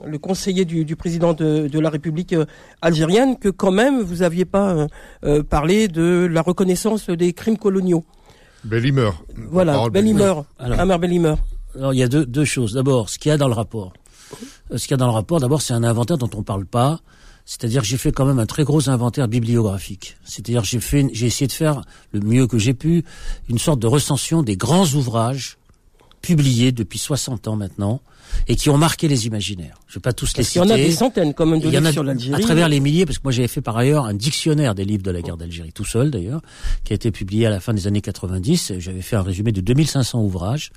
le, 0.06 0.18
conseiller 0.18 0.64
du, 0.64 0.96
président 0.96 1.34
de, 1.34 1.78
la 1.78 1.90
République 1.90 2.34
algérienne, 2.82 3.38
que 3.38 3.48
quand 3.48 3.72
même 3.72 4.00
vous 4.00 4.16
n'aviez 4.16 4.44
pas 4.44 4.86
parlé 5.50 5.88
de 5.88 6.28
la 6.30 6.42
reconnaissance 6.42 7.10
des 7.10 7.32
crimes 7.32 7.58
coloniaux. 7.58 8.04
Bellimer. 8.64 9.10
Voilà, 9.50 9.88
Bellimer, 9.90 10.34
Amar 10.58 10.98
Bellimer. 10.98 11.34
Alors 11.76 11.92
il 11.92 11.98
y 11.98 12.02
a 12.02 12.08
deux, 12.08 12.24
deux 12.24 12.44
choses. 12.44 12.72
D'abord, 12.72 13.10
ce 13.10 13.18
qu'il 13.18 13.30
y 13.30 13.32
a 13.32 13.36
dans 13.36 13.48
le 13.48 13.54
rapport. 13.54 13.92
Ce 14.74 14.82
qu'il 14.82 14.92
y 14.92 14.94
a 14.94 14.96
dans 14.96 15.06
le 15.06 15.12
rapport, 15.12 15.40
d'abord, 15.40 15.60
c'est 15.60 15.74
un 15.74 15.84
inventaire 15.84 16.16
dont 16.16 16.30
on 16.34 16.38
ne 16.38 16.44
parle 16.44 16.64
pas. 16.64 17.00
C'est-à-dire 17.46 17.84
j'ai 17.84 17.98
fait 17.98 18.12
quand 18.12 18.24
même 18.24 18.38
un 18.38 18.46
très 18.46 18.64
gros 18.64 18.88
inventaire 18.88 19.28
bibliographique. 19.28 20.16
C'est-à-dire 20.24 20.64
j'ai 20.64 20.80
j'ai 21.12 21.26
essayé 21.26 21.46
de 21.46 21.52
faire 21.52 21.82
le 22.12 22.20
mieux 22.20 22.46
que 22.46 22.58
j'ai 22.58 22.74
pu 22.74 23.04
une 23.48 23.58
sorte 23.58 23.80
de 23.80 23.86
recension 23.86 24.42
des 24.42 24.56
grands 24.56 24.86
ouvrages 24.94 25.58
publiés 26.22 26.72
depuis 26.72 26.98
60 26.98 27.48
ans 27.48 27.56
maintenant 27.56 28.00
et 28.48 28.56
qui 28.56 28.70
ont 28.70 28.78
marqué 28.78 29.08
les 29.08 29.26
imaginaires. 29.26 29.78
Je 29.86 29.94
vais 29.94 30.00
pas 30.00 30.12
tous 30.12 30.36
les 30.36 30.42
citer. 30.42 30.60
Il 30.60 30.68
y 30.68 30.72
en 30.72 30.74
a 30.74 30.76
des 30.76 30.90
centaines, 30.90 31.34
comme 31.34 31.56
il 31.56 31.72
y 31.72 31.78
en 31.78 31.84
a 31.84 31.92
sur 31.92 32.02
l'Algérie. 32.02 32.34
À 32.34 32.38
travers 32.44 32.68
les 32.68 32.80
milliers, 32.80 33.06
parce 33.06 33.18
que 33.18 33.24
moi 33.24 33.32
j'avais 33.32 33.48
fait 33.48 33.60
par 33.60 33.76
ailleurs 33.76 34.04
un 34.06 34.14
dictionnaire 34.14 34.74
des 34.74 34.84
livres 34.84 35.02
de 35.02 35.10
la 35.10 35.22
guerre 35.22 35.36
d'Algérie, 35.36 35.72
tout 35.72 35.84
seul 35.84 36.10
d'ailleurs, 36.10 36.40
qui 36.84 36.92
a 36.92 36.96
été 36.96 37.10
publié 37.10 37.46
à 37.46 37.50
la 37.50 37.60
fin 37.60 37.74
des 37.74 37.86
années 37.86 38.00
90. 38.00 38.74
J'avais 38.78 39.02
fait 39.02 39.16
un 39.16 39.22
résumé 39.22 39.52
de 39.52 39.60
2500 39.60 40.20
ouvrages 40.20 40.70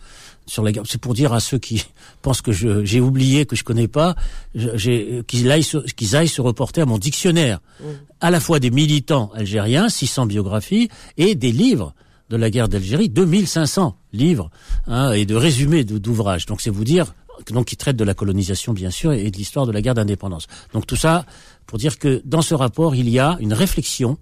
sur 0.46 0.64
la 0.64 0.72
guerre. 0.72 0.84
C'est 0.86 1.02
pour 1.02 1.14
dire 1.14 1.34
à 1.34 1.40
ceux 1.40 1.58
qui 1.58 1.86
pensent 2.22 2.42
que 2.42 2.52
j'ai 2.52 3.00
oublié, 3.00 3.46
que 3.46 3.56
je 3.56 3.64
connais 3.64 3.88
pas, 3.88 4.16
qu'ils 4.56 5.52
aillent, 5.52 5.66
qu'ils 5.96 6.16
aillent 6.16 6.28
se 6.28 6.42
reporter 6.42 6.82
à 6.82 6.86
mon 6.86 6.98
dictionnaire, 6.98 7.60
mmh. 7.80 7.86
à 8.22 8.32
la 8.32 8.40
fois 8.40 8.60
des 8.60 8.72
militants 8.72 9.32
algériens, 9.34 9.90
600 9.90 10.26
biographies, 10.26 10.90
et 11.18 11.36
des 11.36 11.52
livres 11.52 11.94
de 12.30 12.36
la 12.36 12.50
guerre 12.50 12.68
d'Algérie, 12.68 13.10
2500 13.10 13.96
livres 14.14 14.50
hein, 14.88 15.12
et 15.12 15.26
de 15.26 15.36
résumés 15.36 15.84
d'ouvrages. 15.84 16.46
Donc 16.46 16.62
c'est 16.62 16.70
vous 16.70 16.84
dire 16.84 17.14
donc 17.54 17.66
qui 17.66 17.78
traite 17.78 17.96
de 17.96 18.04
la 18.04 18.14
colonisation 18.14 18.74
bien 18.74 18.92
sûr 18.92 19.12
et 19.14 19.30
de 19.32 19.38
l'histoire 19.38 19.66
de 19.66 19.72
la 19.72 19.82
guerre 19.82 19.96
d'indépendance. 19.96 20.48
Donc 20.74 20.88
tout 20.88 20.96
ça 20.96 21.26
pour 21.66 21.78
dire 21.78 22.00
que 22.00 22.22
dans 22.26 22.42
ce 22.42 22.54
rapport 22.54 22.96
il 22.96 23.10
y 23.10 23.20
a 23.20 23.38
une 23.40 23.54
réflexion 23.54 24.18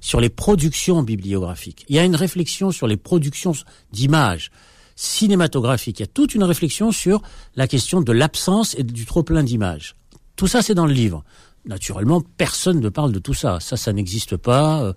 sur 0.00 0.20
les 0.20 0.30
productions 0.30 1.02
bibliographiques. 1.02 1.84
Il 1.88 1.96
y 1.96 1.98
a 1.98 2.04
une 2.04 2.16
réflexion 2.16 2.70
sur 2.70 2.86
les 2.86 2.96
productions 2.96 3.52
d'images 3.92 4.50
cinématographiques. 4.96 6.00
Il 6.00 6.02
y 6.02 6.04
a 6.04 6.08
toute 6.08 6.34
une 6.34 6.44
réflexion 6.44 6.92
sur 6.92 7.22
la 7.54 7.66
question 7.66 8.00
de 8.00 8.12
l'absence 8.12 8.74
et 8.78 8.82
du 8.82 9.06
trop 9.06 9.22
plein 9.22 9.42
d'images. 9.42 9.96
Tout 10.36 10.46
ça 10.46 10.62
c'est 10.62 10.74
dans 10.74 10.86
le 10.86 10.92
livre. 10.92 11.24
Naturellement, 11.66 12.22
personne 12.38 12.80
ne 12.80 12.88
parle 12.88 13.12
de 13.12 13.18
tout 13.18 13.34
ça. 13.34 13.60
Ça, 13.60 13.76
ça 13.76 13.92
n'existe 13.92 14.38
pas. 14.38 14.80
Euh, 14.80 14.94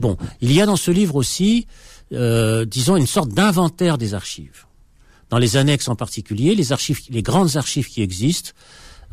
bon, 0.00 0.16
il 0.40 0.50
y 0.50 0.62
a 0.62 0.64
dans 0.64 0.76
ce 0.76 0.90
livre 0.90 1.16
aussi 1.16 1.66
euh, 2.12 2.64
disons, 2.64 2.96
une 2.96 3.06
sorte 3.06 3.30
d'inventaire 3.30 3.98
des 3.98 4.14
archives. 4.14 4.64
Dans 5.30 5.38
les 5.38 5.56
annexes 5.56 5.88
en 5.88 5.96
particulier, 5.96 6.54
les 6.54 6.72
archives, 6.72 7.00
les 7.10 7.22
grandes 7.22 7.56
archives 7.56 7.88
qui 7.88 8.02
existent, 8.02 8.52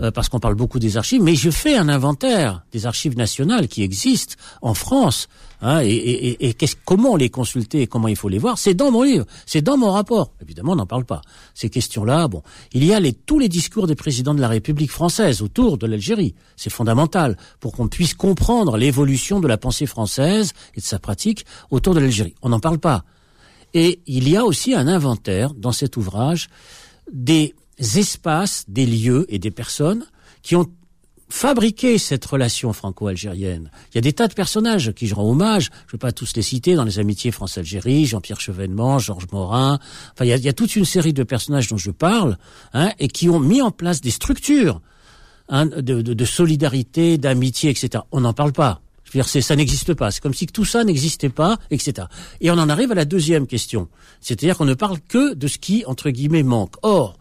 euh, 0.02 0.12
parce 0.12 0.28
qu'on 0.28 0.40
parle 0.40 0.56
beaucoup 0.56 0.80
des 0.80 0.98
archives, 0.98 1.22
mais 1.22 1.36
je 1.36 1.50
fais 1.50 1.78
un 1.78 1.88
inventaire 1.88 2.66
des 2.74 2.86
archives 2.86 3.18
nationales 3.18 3.70
qui 3.70 3.82
existent 3.82 4.36
en 4.62 4.74
France, 4.74 5.30
hein, 5.62 5.82
et, 5.84 5.88
et, 5.88 6.50
et 6.50 6.56
comment 6.84 7.16
les 7.16 7.30
consulter 7.30 7.84
et 7.84 7.88
comment 7.88 8.10
il 8.10 8.18
faut 8.18 8.28
les 8.28 8.38
voir, 8.38 8.58
c'est 8.58 8.74
dans 8.74 8.92
mon 8.92 9.04
livre, 9.04 9.26
c'est 9.46 9.62
dans 9.62 9.78
mon 9.78 9.92
rapport. 9.92 10.34
Évidemment, 10.42 10.74
on 10.74 10.76
n'en 10.76 10.86
parle 10.86 11.06
pas. 11.06 11.22
Ces 11.54 11.70
questions-là, 11.70 12.28
bon, 12.28 12.44
il 12.74 12.84
y 12.84 12.94
a 12.94 13.00
les, 13.00 13.14
tous 13.14 13.40
les 13.40 13.48
discours 13.48 13.88
des 13.88 13.96
présidents 13.96 14.34
de 14.34 14.42
la 14.42 14.50
République 14.50 14.92
française 14.92 15.42
autour 15.42 15.78
de 15.78 15.88
l'Algérie. 15.88 16.36
C'est 16.58 16.70
fondamental 16.70 17.38
pour 17.62 17.72
qu'on 17.72 17.88
puisse 17.88 18.16
comprendre 18.16 18.76
l'évolution 18.76 19.40
de 19.40 19.48
la 19.48 19.58
pensée 19.58 19.86
française 19.86 20.52
et 20.76 20.82
de 20.82 20.86
sa 20.86 21.00
pratique 21.00 21.46
autour 21.72 21.94
de 21.94 22.02
l'Algérie. 22.02 22.36
On 22.42 22.50
n'en 22.50 22.60
parle 22.60 22.80
pas. 22.80 23.06
Et 23.76 24.00
il 24.08 24.30
y 24.30 24.38
a 24.38 24.46
aussi 24.46 24.74
un 24.74 24.88
inventaire 24.88 25.54
dans 25.54 25.74
cet 25.74 25.98
ouvrage 25.98 26.48
des 27.12 27.54
espaces, 27.78 28.64
des 28.70 28.86
lieux 28.86 29.26
et 29.28 29.38
des 29.38 29.52
personnes 29.52 30.06
qui 30.42 30.56
ont 30.56 30.66
fabriqué 31.28 31.98
cette 31.98 32.24
relation 32.24 32.72
franco-algérienne. 32.72 33.70
Il 33.92 33.96
y 33.96 33.98
a 33.98 34.02
des 34.02 34.14
tas 34.14 34.30
de 34.30 34.34
personnages 34.34 34.94
qui 34.94 35.08
je 35.08 35.16
rends 35.16 35.30
hommage, 35.30 35.72
je 35.88 35.90
ne 35.90 35.92
vais 35.94 35.98
pas 35.98 36.14
tous 36.14 36.38
les 36.38 36.42
citer, 36.42 36.76
dans 36.76 36.86
les 36.86 37.00
amitiés 37.00 37.32
France-Algérie, 37.32 38.06
Jean-Pierre 38.06 38.40
Chevènement, 38.40 38.98
Georges 38.98 39.28
Morin, 39.34 39.80
enfin 40.14 40.24
il 40.24 40.30
y, 40.30 40.48
a, 40.48 40.54
toute 40.54 40.78
une 40.78 40.86
série 40.86 41.14
de 41.14 41.24
personnages 41.24 41.68
dont 41.68 41.78
je 41.78 41.92
parle, 41.92 42.38
hein, 42.74 42.92
et 43.00 43.10
qui 43.10 43.28
ont 43.28 43.40
mis 43.40 43.62
en 43.62 43.72
place 43.72 44.00
des 44.00 44.12
structures 44.12 44.82
hein, 45.50 45.66
de, 45.66 46.02
de, 46.02 46.26
solidarité, 46.26 47.18
d'amitié, 47.18 47.72
etc. 47.72 48.04
On 48.14 48.22
n'en 48.22 48.34
parle 48.34 48.54
pas. 48.54 48.82
Je 49.06 49.12
veux 49.12 49.24
dire, 49.24 49.44
ça 49.44 49.56
n'existe 49.56 49.94
pas. 49.94 50.12
C'est 50.12 50.22
comme 50.22 50.34
si 50.34 50.48
tout 50.48 50.66
ça 50.66 50.84
n'existait 50.84 51.30
pas, 51.30 51.58
etc. 51.70 52.08
Et 52.42 52.50
on 52.52 52.56
en 52.56 52.70
arrive 52.70 52.92
à 52.92 52.96
la 52.96 53.06
deuxième 53.06 53.48
question. 53.48 53.88
C'est-à-dire 54.20 54.58
qu'on 54.58 54.66
ne 54.66 54.74
parle 54.74 55.00
que 55.00 55.36
de 55.36 55.48
ce 55.48 55.60
qui, 55.60 55.86
entre 55.86 56.10
guillemets, 56.10 56.44
manque. 56.44 56.74
Or, 56.82 57.18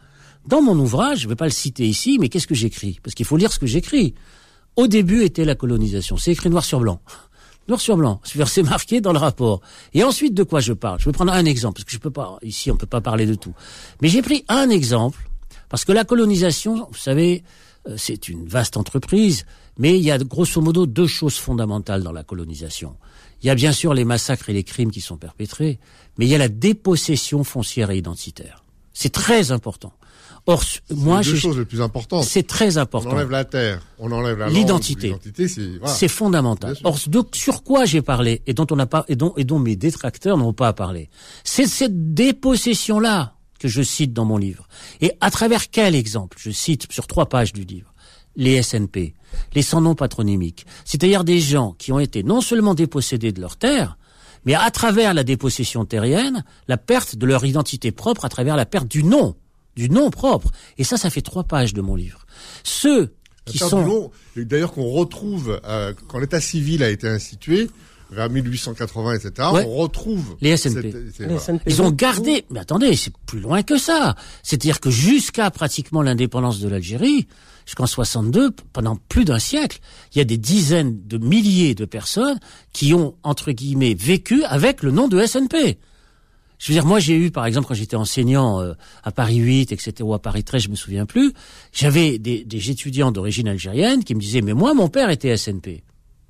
dans 0.47 0.63
mon 0.63 0.79
ouvrage, 0.79 1.21
je 1.21 1.25
ne 1.25 1.31
vais 1.31 1.37
pas 1.37 1.45
le 1.45 1.51
citer 1.51 1.87
ici, 1.87 2.19
mais 2.19 2.29
qu'est-ce 2.29 2.47
que 2.47 2.55
j'écris? 2.55 2.99
Parce 3.03 3.15
qu'il 3.15 3.27
faut 3.27 3.37
lire 3.37 3.53
ce 3.53 3.59
que 3.59 3.67
j'écris. 3.67 4.15
au 4.77 4.89
début 4.89 5.23
était 5.23 5.45
la 5.45 5.55
colonisation. 5.55 6.17
C'est 6.17 6.33
écrit 6.33 6.51
noir 6.51 6.65
sur 6.65 6.81
blanc. 6.81 7.01
Noir 7.69 7.81
sur 7.81 7.97
blanc. 7.97 8.21
C'est 8.25 8.63
marqué 8.63 9.01
dans 9.01 9.13
le 9.13 9.19
rapport. 9.19 9.61
Et 9.93 10.03
ensuite, 10.03 10.35
de 10.35 10.43
quoi 10.43 10.61
je 10.61 10.73
parle? 10.73 10.99
Je 11.01 11.05
vais 11.05 11.13
prendre 11.13 11.33
un 11.33 11.45
exemple, 11.45 11.77
parce 11.77 11.85
que 11.85 11.93
je 11.93 11.99
peux 11.99 12.11
pas, 12.11 12.39
ici, 12.43 12.71
on 12.71 12.77
peut 12.77 12.87
pas 12.87 13.01
parler 13.01 13.27
de 13.27 13.35
tout. 13.35 13.55
Mais 14.03 14.09
j'ai 14.09 14.21
pris 14.21 14.45
un 14.49 14.69
exemple, 14.71 15.19
parce 15.69 15.85
que 15.85 15.93
la 15.93 16.05
colonisation, 16.05 16.89
vous 16.91 16.99
savez, 16.99 17.45
euh, 17.89 17.95
c'est 17.97 18.29
une 18.29 18.47
vaste 18.47 18.77
entreprise, 18.77 19.47
mais 19.79 19.99
il 19.99 20.05
y 20.05 20.11
a 20.11 20.19
grosso 20.19 20.61
modo 20.61 20.87
deux 20.87 21.07
choses 21.07 21.37
fondamentales 21.37 22.03
dans 22.03 22.13
la 22.13 22.23
colonisation. 22.23 22.97
Il 23.43 23.47
y 23.47 23.51
a 23.51 23.55
bien 23.55 23.73
sûr 23.73 23.95
les 23.95 24.05
massacres 24.05 24.49
et 24.51 24.53
les 24.53 24.65
crimes 24.65 24.91
qui 24.91 25.01
sont 25.01 25.17
perpétrés, 25.17 25.79
mais 26.17 26.27
il 26.27 26.29
y 26.29 26.35
a 26.35 26.39
la 26.39 26.49
dépossession 26.49 27.45
foncière 27.45 27.91
et 27.91 27.99
identitaire. 27.99 28.65
C'est 28.93 29.13
très 29.13 29.51
important. 29.51 29.93
Or, 30.47 30.63
moi, 30.91 31.23
je. 31.23 31.37
choses 31.37 31.59
les 31.59 31.65
plus 31.65 31.81
importantes. 31.81 32.25
C'est 32.25 32.47
très 32.47 32.77
important. 32.77 33.11
On 33.11 33.13
enlève 33.13 33.31
la 33.31 33.45
terre, 33.45 33.81
on 33.99 34.13
enlève 34.13 34.39
la 34.39 34.49
L'identité. 34.49 35.09
L'identité, 35.09 35.49
c'est 35.87 36.09
fondamental. 36.09 36.77
Or, 36.85 36.99
sur 37.33 37.63
quoi 37.63 37.87
j'ai 37.87 38.03
parlé 38.03 38.43
et 38.47 38.53
dont 38.53 38.67
on 38.71 38.77
n'a 38.77 38.87
pas 38.87 39.07
et 39.09 39.17
dont 39.17 39.33
et 39.39 39.45
dont 39.45 39.59
mes 39.59 39.75
détracteurs 39.75 40.37
n'ont 40.37 40.53
pas 40.53 40.75
parlé, 40.75 41.09
c'est 41.45 41.67
cette 41.67 42.13
dépossession-là 42.13 43.35
que 43.59 43.69
je 43.69 43.81
cite 43.81 44.13
dans 44.13 44.27
mon 44.27 44.37
livre. 44.37 44.69
Et 45.01 45.13
à 45.23 45.31
travers 45.31 45.71
quel 45.71 45.95
exemple? 45.95 46.37
Je 46.39 46.51
cite 46.51 46.93
sur 46.93 47.07
trois 47.07 47.27
pages 47.27 47.55
du 47.55 47.65
livre 47.65 47.94
les 48.37 48.63
SNP, 48.63 49.15
les 49.55 49.63
sans-nom 49.63 49.95
patronymiques, 49.95 50.67
c'est-à-dire 50.85 51.25
des 51.25 51.41
gens 51.41 51.75
qui 51.79 51.93
ont 51.93 52.01
été 52.01 52.23
non 52.23 52.41
seulement 52.41 52.75
dépossédés 52.75 53.33
de 53.33 53.41
leur 53.41 53.57
terre, 53.57 53.99
mais 54.45 54.55
à 54.55 54.71
travers 54.71 55.15
la 55.15 55.25
dépossession 55.25 55.85
terrienne, 55.85 56.45
la 56.69 56.77
perte 56.77 57.17
de 57.17 57.27
leur 57.27 57.45
identité 57.45 57.93
propre 57.93 58.25
à 58.25 58.29
travers 58.29 58.57
la 58.57 58.67
perte 58.67 58.89
du 58.89 59.03
nom 59.03 59.37
du 59.77 59.91
nom 59.91 60.11
propre. 60.11 60.51
Et 60.79 60.85
ça, 60.85 60.97
ça 60.97 61.11
fait 61.11 61.23
trois 61.23 61.45
pages 61.45 61.75
de 61.75 61.81
mon 61.81 61.97
livre. 61.97 62.27
Ceux 62.63 63.13
qui 63.45 63.59
sont... 63.59 64.11
D'ailleurs, 64.37 64.73
qu'on 64.73 64.91
retrouve, 64.91 65.61
euh, 65.65 65.93
quand 66.09 66.19
l'état 66.19 66.41
civil 66.41 66.83
a 66.83 66.91
été 66.91 67.09
institué, 67.09 67.71
vers 68.11 68.31
1880, 68.31 69.15
etc., 69.15 69.49
on 69.53 69.75
retrouve... 69.75 70.37
Les 70.41 70.57
SNP. 70.57 70.95
Ils 71.67 71.83
ont 71.83 71.91
gardé... 71.91 72.45
Mais 72.51 72.61
attendez, 72.61 72.95
c'est 72.97 73.13
plus 73.27 73.41
loin 73.41 73.63
que 73.63 73.79
ça. 73.79 74.15
C'est-à-dire 74.43 74.81
que 74.81 74.91
jusqu'à 74.91 75.51
pratiquement 75.51 76.03
l'indépendance 76.03 76.61
de 76.61 76.69
l'Algérie, 76.69 77.27
jusqu'en 77.67 77.87
62, 77.87 78.51
pendant 78.73 78.97
plus 79.09 79.25
d'un 79.25 79.39
siècle, 79.39 79.81
il 80.15 80.19
y 80.19 80.21
a 80.21 80.25
des 80.25 80.39
dizaines 80.39 81.07
de 81.07 81.19
milliers 81.19 81.75
de 81.75 81.85
personnes 81.85 82.39
qui 82.73 82.95
ont, 82.95 83.15
entre 83.23 83.53
guillemets, 83.53 83.95
vécu 83.95 84.43
avec 84.45 84.83
le 84.83 84.91
nom 84.91 85.09
de 85.09 85.25
SNP. 85.25 85.79
Je 86.59 86.73
veux 86.73 86.75
dire, 86.75 86.87
moi 86.87 86.99
j'ai 86.99 87.15
eu, 87.15 87.31
par 87.31 87.47
exemple, 87.47 87.67
quand 87.69 87.75
j'étais 87.75 87.97
enseignant 87.97 88.61
euh, 88.61 88.73
à 89.03 89.13
Paris 89.13 89.37
8, 89.37 89.73
etc., 89.73 89.93
ou 90.01 90.15
à 90.15 90.19
Paris 90.19 90.45
13, 90.45 90.63
je 90.63 90.69
me 90.71 90.77
souviens 90.77 91.05
plus, 91.05 91.33
j'avais 91.73 92.19
des, 92.19 92.45
des, 92.45 92.71
étudiants 92.71 93.13
d'origine 93.13 93.49
algérienne 93.49 94.03
qui 94.03 94.15
me 94.15 94.21
disaient, 94.21 94.41
mais 94.41 94.55
moi 94.55 94.73
mon 94.73 94.89
père 94.89 95.11
était 95.11 95.37
SNP. 95.37 95.84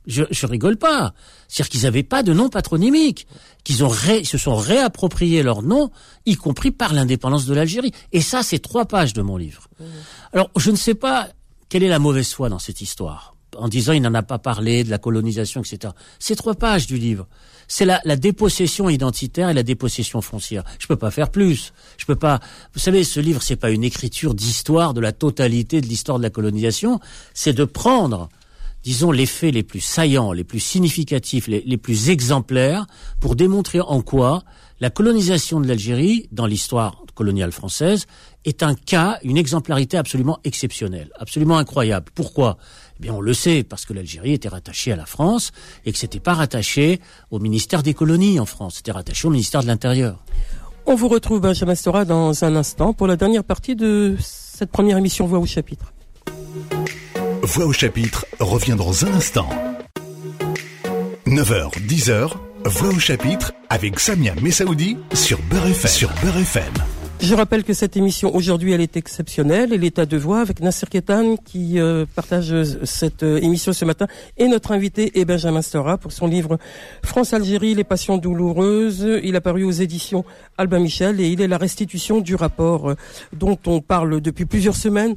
Je, 0.06 0.24
je 0.30 0.46
rigole 0.46 0.76
pas. 0.76 1.14
C'est-à-dire 1.48 1.70
qu'ils 1.70 1.82
n'avaient 1.82 2.02
pas 2.02 2.22
de 2.22 2.32
nom 2.32 2.48
patronymique, 2.48 3.26
qu'ils 3.64 3.84
ont 3.84 3.90
se 3.90 4.38
sont 4.38 4.56
réappropriés 4.56 5.42
leur 5.42 5.62
nom, 5.62 5.90
y 6.26 6.36
compris 6.36 6.70
par 6.70 6.92
l'indépendance 6.92 7.46
de 7.46 7.54
l'Algérie. 7.54 7.92
Et 8.12 8.20
ça, 8.20 8.42
c'est 8.42 8.58
trois 8.58 8.84
pages 8.84 9.12
de 9.12 9.22
mon 9.22 9.36
livre. 9.36 9.68
Mmh. 9.78 9.84
Alors, 10.32 10.50
je 10.56 10.70
ne 10.70 10.76
sais 10.76 10.94
pas 10.94 11.28
quelle 11.68 11.82
est 11.82 11.88
la 11.88 11.98
mauvaise 11.98 12.32
foi 12.32 12.48
dans 12.48 12.58
cette 12.58 12.80
histoire, 12.80 13.34
en 13.56 13.68
disant 13.68 13.92
il 13.92 14.02
n'en 14.02 14.14
a 14.14 14.22
pas 14.22 14.38
parlé 14.38 14.84
de 14.84 14.90
la 14.90 14.98
colonisation, 14.98 15.62
etc. 15.62 15.92
C'est 16.18 16.36
trois 16.36 16.54
pages 16.54 16.86
du 16.86 16.98
livre 16.98 17.26
c'est 17.68 17.84
la, 17.84 18.00
la, 18.04 18.16
dépossession 18.16 18.88
identitaire 18.88 19.48
et 19.48 19.54
la 19.54 19.62
dépossession 19.62 20.20
foncière. 20.20 20.64
Je 20.78 20.86
peux 20.86 20.96
pas 20.96 21.10
faire 21.10 21.30
plus. 21.30 21.72
Je 21.96 22.04
peux 22.06 22.16
pas. 22.16 22.40
Vous 22.74 22.80
savez, 22.80 23.04
ce 23.04 23.20
livre, 23.20 23.42
c'est 23.42 23.56
pas 23.56 23.70
une 23.70 23.84
écriture 23.84 24.34
d'histoire 24.34 24.94
de 24.94 25.00
la 25.00 25.12
totalité 25.12 25.80
de 25.80 25.86
l'histoire 25.86 26.18
de 26.18 26.22
la 26.22 26.30
colonisation. 26.30 27.00
C'est 27.32 27.52
de 27.52 27.64
prendre, 27.64 28.28
disons, 28.84 29.10
les 29.10 29.26
faits 29.26 29.54
les 29.54 29.62
plus 29.62 29.80
saillants, 29.80 30.32
les 30.32 30.44
plus 30.44 30.60
significatifs, 30.60 31.48
les, 31.48 31.62
les 31.66 31.76
plus 31.78 32.10
exemplaires, 32.10 32.86
pour 33.20 33.34
démontrer 33.34 33.80
en 33.80 34.02
quoi 34.02 34.44
la 34.80 34.90
colonisation 34.90 35.60
de 35.60 35.66
l'Algérie, 35.66 36.28
dans 36.30 36.46
l'histoire 36.46 37.04
coloniale 37.14 37.52
française, 37.52 38.06
est 38.44 38.62
un 38.62 38.74
cas, 38.74 39.18
une 39.22 39.36
exemplarité 39.36 39.96
absolument 39.96 40.38
exceptionnelle, 40.44 41.10
absolument 41.18 41.58
incroyable. 41.58 42.10
Pourquoi? 42.14 42.58
Eh 42.98 43.02
bien, 43.02 43.14
on 43.14 43.20
le 43.20 43.32
sait 43.32 43.62
parce 43.62 43.86
que 43.86 43.94
l'Algérie 43.94 44.32
était 44.32 44.48
rattachée 44.48 44.92
à 44.92 44.96
la 44.96 45.06
France 45.06 45.52
et 45.86 45.92
que 45.92 45.98
c'était 45.98 46.20
pas 46.20 46.34
rattaché 46.34 47.00
au 47.30 47.38
ministère 47.38 47.82
des 47.82 47.94
colonies 47.94 48.38
en 48.40 48.46
France, 48.46 48.74
c'était 48.76 48.92
rattaché 48.92 49.26
au 49.26 49.30
ministère 49.30 49.62
de 49.62 49.68
l'Intérieur. 49.68 50.22
On 50.86 50.96
vous 50.96 51.08
retrouve, 51.08 51.40
Benjamin 51.40 51.74
Stora, 51.74 52.04
dans 52.04 52.44
un 52.44 52.54
instant 52.56 52.92
pour 52.92 53.06
la 53.06 53.16
dernière 53.16 53.44
partie 53.44 53.76
de 53.76 54.16
cette 54.20 54.70
première 54.70 54.98
émission 54.98 55.26
Voix 55.26 55.38
au 55.38 55.46
chapitre. 55.46 55.93
Voix 57.44 57.66
au 57.66 57.74
chapitre 57.74 58.24
revient 58.40 58.74
dans 58.74 59.04
un 59.04 59.12
instant. 59.12 59.46
9h, 61.26 61.78
10h, 61.86 62.30
Voix 62.64 62.88
au 62.88 62.98
chapitre 62.98 63.52
avec 63.68 64.00
Samia 64.00 64.34
Messaoudi 64.40 64.96
sur 65.12 65.38
Beurre 65.50 65.66
FM. 65.66 65.90
Sur. 65.90 66.10
Je 67.20 67.34
rappelle 67.34 67.62
que 67.64 67.74
cette 67.74 67.96
émission 67.96 68.34
aujourd'hui 68.34 68.72
elle 68.72 68.80
est 68.80 68.96
exceptionnelle 68.96 69.72
et 69.72 69.78
l'état 69.78 70.04
de 70.04 70.16
voix 70.16 70.40
avec 70.40 70.60
Nasser 70.60 70.86
Ketan 70.86 71.36
qui 71.36 71.78
euh, 71.78 72.06
partage 72.14 72.52
euh, 72.52 72.64
cette 72.84 73.22
euh, 73.22 73.38
émission 73.38 73.72
ce 73.72 73.84
matin 73.84 74.06
et 74.36 74.48
notre 74.48 74.72
invité 74.72 75.20
est 75.20 75.24
Benjamin 75.24 75.62
Stora 75.62 75.96
pour 75.96 76.12
son 76.12 76.26
livre 76.26 76.58
France-Algérie, 77.02 77.74
les 77.74 77.84
passions 77.84 78.18
douloureuses. 78.18 79.06
Il 79.22 79.36
a 79.36 79.40
paru 79.40 79.64
aux 79.64 79.70
éditions 79.70 80.24
Albin 80.58 80.80
Michel 80.80 81.20
et 81.20 81.28
il 81.28 81.40
est 81.40 81.48
la 81.48 81.58
restitution 81.58 82.20
du 82.20 82.34
rapport 82.34 82.94
dont 83.32 83.58
on 83.66 83.80
parle 83.80 84.20
depuis 84.20 84.44
plusieurs 84.44 84.76
semaines 84.76 85.14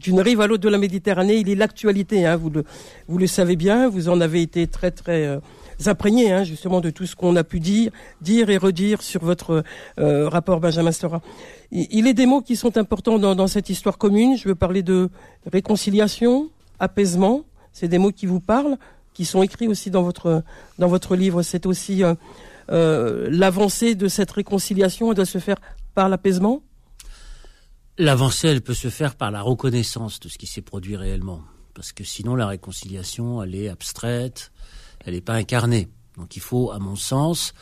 d'une 0.00 0.20
rive 0.20 0.40
à 0.40 0.46
l'autre 0.46 0.62
de 0.62 0.68
la 0.68 0.78
Méditerranée. 0.78 1.36
Il 1.36 1.48
est 1.48 1.54
l'actualité, 1.54 2.26
hein, 2.26 2.36
vous, 2.36 2.50
le, 2.50 2.64
vous 3.08 3.18
le 3.18 3.26
savez 3.26 3.56
bien, 3.56 3.88
vous 3.88 4.08
en 4.08 4.20
avez 4.20 4.42
été 4.42 4.66
très 4.66 4.90
très 4.90 5.40
imprégné 5.88 6.32
hein, 6.32 6.44
justement 6.44 6.80
de 6.80 6.90
tout 6.90 7.06
ce 7.06 7.16
qu'on 7.16 7.36
a 7.36 7.44
pu 7.44 7.60
dire, 7.60 7.92
dire 8.20 8.50
et 8.50 8.56
redire 8.56 9.02
sur 9.02 9.24
votre 9.24 9.62
euh, 9.98 10.28
rapport 10.28 10.60
Benjamin 10.60 10.92
Stora. 10.92 11.20
Il, 11.72 12.06
est 12.08 12.14
des 12.14 12.26
mots 12.26 12.40
qui 12.40 12.56
sont 12.56 12.76
importants 12.76 13.18
dans, 13.18 13.46
cette 13.46 13.70
histoire 13.70 13.96
commune. 13.96 14.36
Je 14.36 14.48
veux 14.48 14.56
parler 14.56 14.82
de 14.82 15.08
réconciliation, 15.52 16.50
apaisement. 16.80 17.44
C'est 17.72 17.86
des 17.86 17.98
mots 17.98 18.10
qui 18.10 18.26
vous 18.26 18.40
parlent, 18.40 18.76
qui 19.14 19.24
sont 19.24 19.42
écrits 19.42 19.68
aussi 19.68 19.88
dans 19.90 20.02
votre 20.02 20.42
dans 20.78 20.88
votre 20.88 21.14
livre. 21.14 21.42
C'est 21.42 21.66
aussi 21.66 22.02
euh, 22.02 22.14
euh, 22.72 23.28
l'avancée 23.30 23.94
de 23.94 24.08
cette 24.08 24.32
réconciliation 24.32 25.12
doit 25.12 25.24
se 25.24 25.38
faire 25.38 25.58
par 25.94 26.08
l'apaisement. 26.08 26.62
L'avancée, 28.00 28.48
elle 28.48 28.62
peut 28.62 28.72
se 28.72 28.88
faire 28.88 29.14
par 29.14 29.30
la 29.30 29.42
reconnaissance 29.42 30.20
de 30.20 30.30
ce 30.30 30.38
qui 30.38 30.46
s'est 30.46 30.62
produit 30.62 30.96
réellement, 30.96 31.42
parce 31.74 31.92
que 31.92 32.02
sinon 32.02 32.34
la 32.34 32.46
réconciliation, 32.46 33.42
elle 33.42 33.54
est 33.54 33.68
abstraite, 33.68 34.52
elle 35.04 35.12
n'est 35.12 35.20
pas 35.20 35.34
incarnée. 35.34 35.86
Donc 36.16 36.34
il 36.34 36.40
faut, 36.40 36.70
à 36.70 36.78
mon 36.78 36.96
sens, 36.96 37.52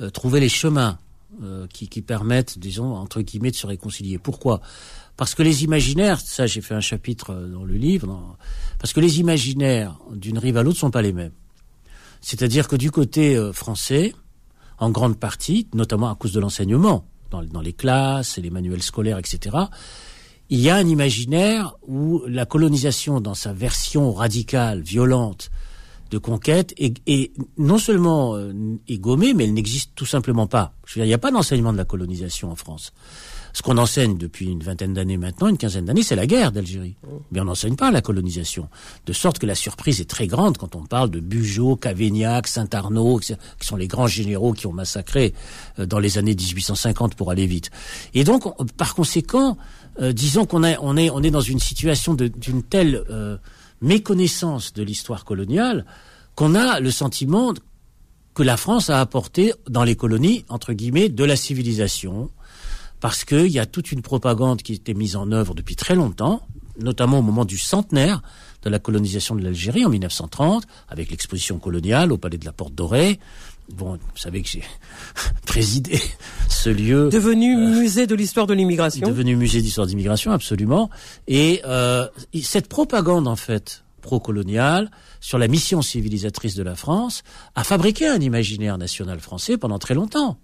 euh, 0.00 0.08
trouver 0.08 0.38
les 0.38 0.48
chemins 0.48 1.00
euh, 1.42 1.66
qui, 1.66 2.02
permettent, 2.02 2.56
disons, 2.56 2.94
entre 2.94 3.20
guillemets, 3.20 3.50
de 3.50 3.56
se 3.56 3.66
réconcilier. 3.66 4.18
Pourquoi? 4.18 4.60
Parce 5.16 5.34
que 5.34 5.42
les 5.42 5.64
imaginaires, 5.64 6.20
ça 6.20 6.46
j'ai 6.46 6.60
fait 6.60 6.74
un 6.74 6.80
chapitre 6.80 7.30
euh, 7.30 7.48
dans 7.48 7.64
le 7.64 7.74
livre, 7.74 8.36
parce 8.78 8.92
que 8.92 9.00
les 9.00 9.18
imaginaires 9.18 9.98
d'une 10.12 10.38
rive 10.38 10.56
à 10.56 10.62
l'autre 10.62 10.78
sont 10.78 10.92
pas 10.92 11.02
les 11.02 11.12
mêmes. 11.12 11.34
C'est-à-dire 12.20 12.68
que 12.68 12.76
du 12.76 12.92
côté 12.92 13.50
français, 13.52 14.14
en 14.78 14.90
grande 14.90 15.18
partie, 15.18 15.66
notamment 15.74 16.12
à 16.12 16.14
cause 16.14 16.32
de 16.32 16.38
l'enseignement, 16.38 17.09
dans, 17.30 17.60
les 17.60 17.72
classes 17.72 18.38
et 18.38 18.40
les 18.42 18.50
manuels 18.50 18.82
scolaires, 18.82 19.18
etc., 19.18 19.56
il 20.52 20.58
y 20.58 20.68
a 20.68 20.74
un 20.74 20.86
imaginaire 20.86 21.76
où 21.86 22.22
la 22.26 22.44
colonisation, 22.44 23.20
dans 23.20 23.34
sa 23.34 23.52
version 23.52 24.12
radicale, 24.12 24.80
violente, 24.80 25.50
de 26.10 26.18
conquête 26.18 26.74
et, 26.76 27.32
non 27.56 27.78
seulement 27.78 28.34
euh, 28.34 28.52
est 28.88 28.98
gommée, 28.98 29.32
mais 29.32 29.44
elle 29.44 29.54
n'existe 29.54 29.92
tout 29.94 30.06
simplement 30.06 30.48
pas. 30.48 30.74
Je 30.84 30.94
veux 30.94 30.98
dire, 31.00 31.04
il 31.04 31.08
n'y 31.08 31.14
a 31.14 31.18
pas 31.18 31.30
d'enseignement 31.30 31.72
de 31.72 31.78
la 31.78 31.84
colonisation 31.84 32.50
en 32.50 32.56
France. 32.56 32.92
Ce 33.52 33.62
qu'on 33.62 33.78
enseigne 33.78 34.16
depuis 34.16 34.46
une 34.46 34.62
vingtaine 34.62 34.94
d'années 34.94 35.16
maintenant, 35.16 35.48
une 35.48 35.58
quinzaine 35.58 35.84
d'années, 35.84 36.02
c'est 36.02 36.16
la 36.16 36.26
guerre 36.26 36.52
d'Algérie. 36.52 36.96
Mais 37.32 37.40
on 37.40 37.44
n'enseigne 37.44 37.76
pas 37.76 37.90
la 37.90 38.00
colonisation. 38.00 38.68
De 39.06 39.12
sorte 39.12 39.38
que 39.38 39.46
la 39.46 39.54
surprise 39.54 40.00
est 40.00 40.08
très 40.08 40.26
grande 40.26 40.58
quand 40.58 40.76
on 40.76 40.84
parle 40.84 41.10
de 41.10 41.20
Bugeaud, 41.20 41.76
Cavaignac, 41.76 42.46
Saint-Arnaud, 42.46 43.18
qui 43.18 43.34
sont 43.60 43.76
les 43.76 43.88
grands 43.88 44.06
généraux 44.06 44.52
qui 44.52 44.66
ont 44.66 44.72
massacré 44.72 45.34
euh, 45.78 45.86
dans 45.86 45.98
les 45.98 46.18
années 46.18 46.34
1850 46.34 47.14
pour 47.14 47.30
aller 47.30 47.46
vite. 47.46 47.70
Et 48.14 48.24
donc, 48.24 48.44
par 48.76 48.94
conséquent, 48.94 49.56
euh, 50.00 50.12
disons 50.12 50.46
qu'on 50.46 50.62
on 50.62 50.96
est, 50.96 51.10
on 51.10 51.22
est 51.22 51.30
dans 51.30 51.40
une 51.40 51.60
situation 51.60 52.14
d'une 52.14 52.62
telle 52.62 53.04
méconnaissance 53.80 54.72
de 54.72 54.82
l'histoire 54.82 55.24
coloniale 55.24 55.84
qu'on 56.34 56.54
a 56.54 56.80
le 56.80 56.90
sentiment 56.90 57.54
que 58.34 58.42
la 58.42 58.56
France 58.56 58.90
a 58.90 59.00
apporté 59.00 59.52
dans 59.68 59.84
les 59.84 59.96
colonies, 59.96 60.44
entre 60.48 60.72
guillemets, 60.72 61.08
de 61.08 61.24
la 61.24 61.36
civilisation, 61.36 62.30
parce 63.00 63.24
qu'il 63.24 63.48
y 63.48 63.58
a 63.58 63.66
toute 63.66 63.92
une 63.92 64.02
propagande 64.02 64.62
qui 64.62 64.74
était 64.74 64.94
mise 64.94 65.16
en 65.16 65.32
œuvre 65.32 65.54
depuis 65.54 65.76
très 65.76 65.94
longtemps, 65.94 66.46
notamment 66.78 67.18
au 67.18 67.22
moment 67.22 67.44
du 67.44 67.58
centenaire 67.58 68.22
de 68.62 68.70
la 68.70 68.78
colonisation 68.78 69.34
de 69.34 69.42
l'Algérie 69.42 69.84
en 69.84 69.90
1930, 69.90 70.66
avec 70.88 71.10
l'exposition 71.10 71.58
coloniale 71.58 72.12
au 72.12 72.18
Palais 72.18 72.38
de 72.38 72.44
la 72.44 72.52
Porte 72.52 72.74
Dorée, 72.74 73.18
Bon, 73.74 73.92
vous 73.92 74.16
savez 74.16 74.42
que 74.42 74.48
j'ai 74.48 74.64
présidé 75.46 76.00
ce 76.48 76.70
lieu. 76.70 77.08
Devenu 77.08 77.56
euh, 77.56 77.80
musée 77.80 78.06
de 78.06 78.14
l'histoire 78.14 78.46
de 78.46 78.54
l'immigration. 78.54 79.06
Devenu 79.06 79.36
musée 79.36 79.60
d'histoire 79.60 79.86
d'immigration, 79.86 80.32
absolument. 80.32 80.90
Et 81.28 81.60
euh, 81.64 82.06
cette 82.42 82.68
propagande, 82.68 83.28
en 83.28 83.36
fait, 83.36 83.84
pro-colonial, 84.02 84.90
sur 85.20 85.38
la 85.38 85.48
mission 85.48 85.82
civilisatrice 85.82 86.54
de 86.54 86.62
la 86.62 86.74
France, 86.74 87.22
a 87.54 87.64
fabriqué 87.64 88.08
un 88.08 88.20
imaginaire 88.20 88.78
national 88.78 89.20
français 89.20 89.58
pendant 89.58 89.78
très 89.78 89.94
longtemps. 89.94 90.38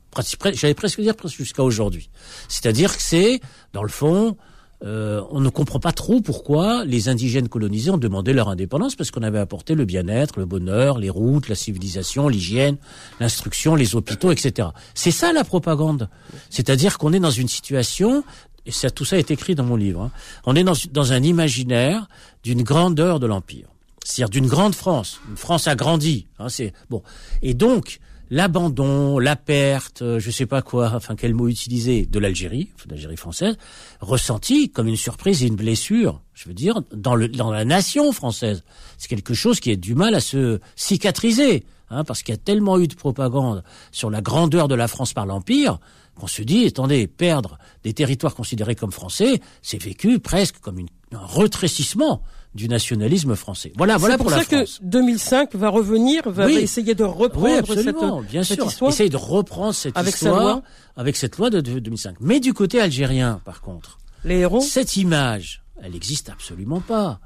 J'allais 0.53 0.75
presque 0.75 1.01
dire 1.01 1.15
jusqu'à 1.27 1.63
aujourd'hui. 1.63 2.11
C'est-à-dire 2.49 2.97
que 2.97 3.03
c'est, 3.03 3.41
dans 3.73 3.83
le 3.83 3.89
fond, 3.89 4.37
euh, 4.85 5.23
on 5.31 5.41
ne 5.41 5.49
comprend 5.49 5.81
pas 5.81 5.93
trop 5.93 6.21
pourquoi 6.21 6.85
les 6.85 7.09
indigènes 7.09 7.49
colonisés 7.49 7.91
ont 7.91 7.97
demandé 7.97 8.35
leur 8.35 8.51
indépendance 8.51 8.95
parce 8.95 9.11
qu'on 9.11 9.23
avait 9.23 9.39
apporté 9.39 9.75
le 9.75 9.87
bien-être, 9.87 10.39
le 10.39 10.45
bonheur, 10.45 10.99
les 10.99 11.09
routes, 11.09 11.49
la 11.49 11.55
civilisation, 11.55 12.29
l'hygiène, 12.29 12.77
l'instruction, 13.19 13.75
les 13.75 13.97
hôpitaux, 13.97 14.33
etc. 14.33 14.69
C'est 14.95 15.11
ça 15.11 15.33
la 15.33 15.45
propagande. 15.45 16.11
C'est-à-dire 16.51 16.99
qu'on 16.99 17.15
est 17.15 17.21
dans 17.21 17.31
une 17.31 17.49
situation 17.49 18.23
et 18.67 18.73
ça, 18.73 18.91
tout 18.91 19.05
ça 19.05 19.17
est 19.17 19.31
écrit 19.31 19.55
dans 19.55 19.65
mon 19.65 19.77
livre. 19.77 20.03
Hein. 20.03 20.11
On 20.45 20.55
est 20.57 20.65
dans, 20.65 20.75
dans 20.93 21.13
un 21.13 21.23
imaginaire 21.23 22.09
d'une 22.43 22.63
grandeur 22.63 23.19
de 23.19 23.27
l'empire, 23.27 23.69
c'est-à-dire 24.07 24.31
d'une 24.31 24.47
grande 24.47 24.75
France. 24.75 25.21
Une 25.29 25.37
France 25.37 25.67
agrandie. 25.67 26.27
Hein, 26.39 26.49
c'est 26.49 26.73
bon. 26.91 27.03
Et 27.43 27.55
donc, 27.55 27.99
l'abandon, 28.31 29.19
la 29.19 29.35
perte, 29.35 30.03
euh, 30.03 30.21
je 30.21 30.31
sais 30.31 30.47
pas 30.47 30.63
quoi, 30.63 30.93
enfin 30.95 31.17
quel 31.17 31.35
mot 31.35 31.49
utiliser, 31.49 32.07
de 32.07 32.19
l'Algérie, 32.21 32.71
l'Algérie 32.89 33.17
française, 33.17 33.57
ressenti 34.01 34.71
comme 34.71 34.87
une 34.87 34.97
surprise 34.97 35.43
et 35.43 35.49
une 35.49 35.57
blessure, 35.57 36.23
je 36.35 36.47
veux 36.49 36.55
dire, 36.55 36.83
dans, 36.93 37.17
le, 37.17 37.27
dans 37.27 37.51
la 37.51 37.65
nation 37.65 38.13
française. 38.13 38.63
C'est 38.97 39.09
quelque 39.09 39.35
chose 39.35 39.59
qui 39.59 39.73
a 39.73 39.77
du 39.77 39.97
mal 39.97 40.15
à 40.15 40.21
se 40.21 40.61
cicatriser, 40.77 41.65
hein, 41.91 42.05
parce 42.05 42.23
qu'il 42.23 42.33
y 42.33 42.39
a 42.39 42.41
tellement 42.41 42.79
eu 42.79 42.87
de 42.87 42.95
propagande 42.95 43.65
sur 43.91 44.09
la 44.09 44.21
grandeur 44.21 44.69
de 44.69 44.77
la 44.77 44.87
France 44.87 45.15
par 45.15 45.27
l'Empire, 45.27 45.81
qu'on 46.15 46.29
se 46.29 46.43
dit, 46.43 46.67
attendez, 46.67 47.09
perdre 47.09 47.59
des 47.83 47.93
territoires 47.93 48.37
considérés 48.37 48.77
comme 48.77 48.93
français, 48.93 49.41
c'est 49.63 49.83
vécu 49.83 50.21
presque 50.21 50.61
comme 50.61 50.79
une, 50.79 50.89
un 51.13 51.27
retrécissement 51.27 52.23
du 52.57 52.69
nationalisme 52.69 53.37
français. 53.37 53.73
Voilà, 53.77 53.97
voilà 53.97 54.17
pour, 54.17 54.27
pour 54.27 54.35
ça 54.35 54.45
que 54.45 54.65
2005 54.83 55.55
va 55.55 55.69
revenir, 55.69 56.29
va 56.29 56.51
essayer 56.51 56.95
de 56.95 57.05
reprendre 57.05 57.67
cette, 57.67 57.97
bien 58.31 58.43
cette 58.43 58.59
sûr. 58.59 58.67
histoire. 58.67 58.91
Essayer 58.91 59.11
de 59.11 59.17
reprendre 59.17 59.75
cette 59.75 59.97
avec 59.97 60.15
histoire 60.15 60.41
loi. 60.41 60.63
avec 60.97 61.17
cette 61.17 61.37
loi 61.39 61.51
de 61.51 61.61
2005. 61.61 62.17
Mais 62.21 62.41
du 62.41 62.55
côté 62.55 62.81
algérien, 62.81 63.41
par 63.45 63.61
contre, 63.61 63.99
les 64.25 64.39
héros, 64.39 64.61
cette 64.61 64.97
image, 64.97 65.63
elle 65.83 65.93
n'existe 65.93 66.31
absolument 66.31 66.81
pas. 66.81 67.21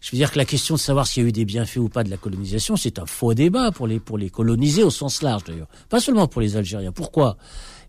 Je 0.00 0.10
veux 0.10 0.16
dire 0.16 0.32
que 0.32 0.38
la 0.38 0.44
question 0.44 0.74
de 0.74 0.80
savoir 0.80 1.06
s'il 1.06 1.22
y 1.22 1.26
a 1.26 1.28
eu 1.28 1.32
des 1.32 1.44
bienfaits 1.44 1.76
ou 1.76 1.88
pas 1.88 2.02
de 2.02 2.10
la 2.10 2.16
colonisation, 2.16 2.76
c'est 2.76 2.98
un 2.98 3.06
faux 3.06 3.34
débat 3.34 3.70
pour 3.70 3.86
les 3.86 4.00
pour 4.00 4.18
les 4.18 4.30
colonisés 4.30 4.82
au 4.82 4.90
sens 4.90 5.22
large 5.22 5.44
d'ailleurs, 5.44 5.68
pas 5.88 6.00
seulement 6.00 6.26
pour 6.26 6.40
les 6.40 6.56
Algériens. 6.56 6.90
Pourquoi? 6.90 7.36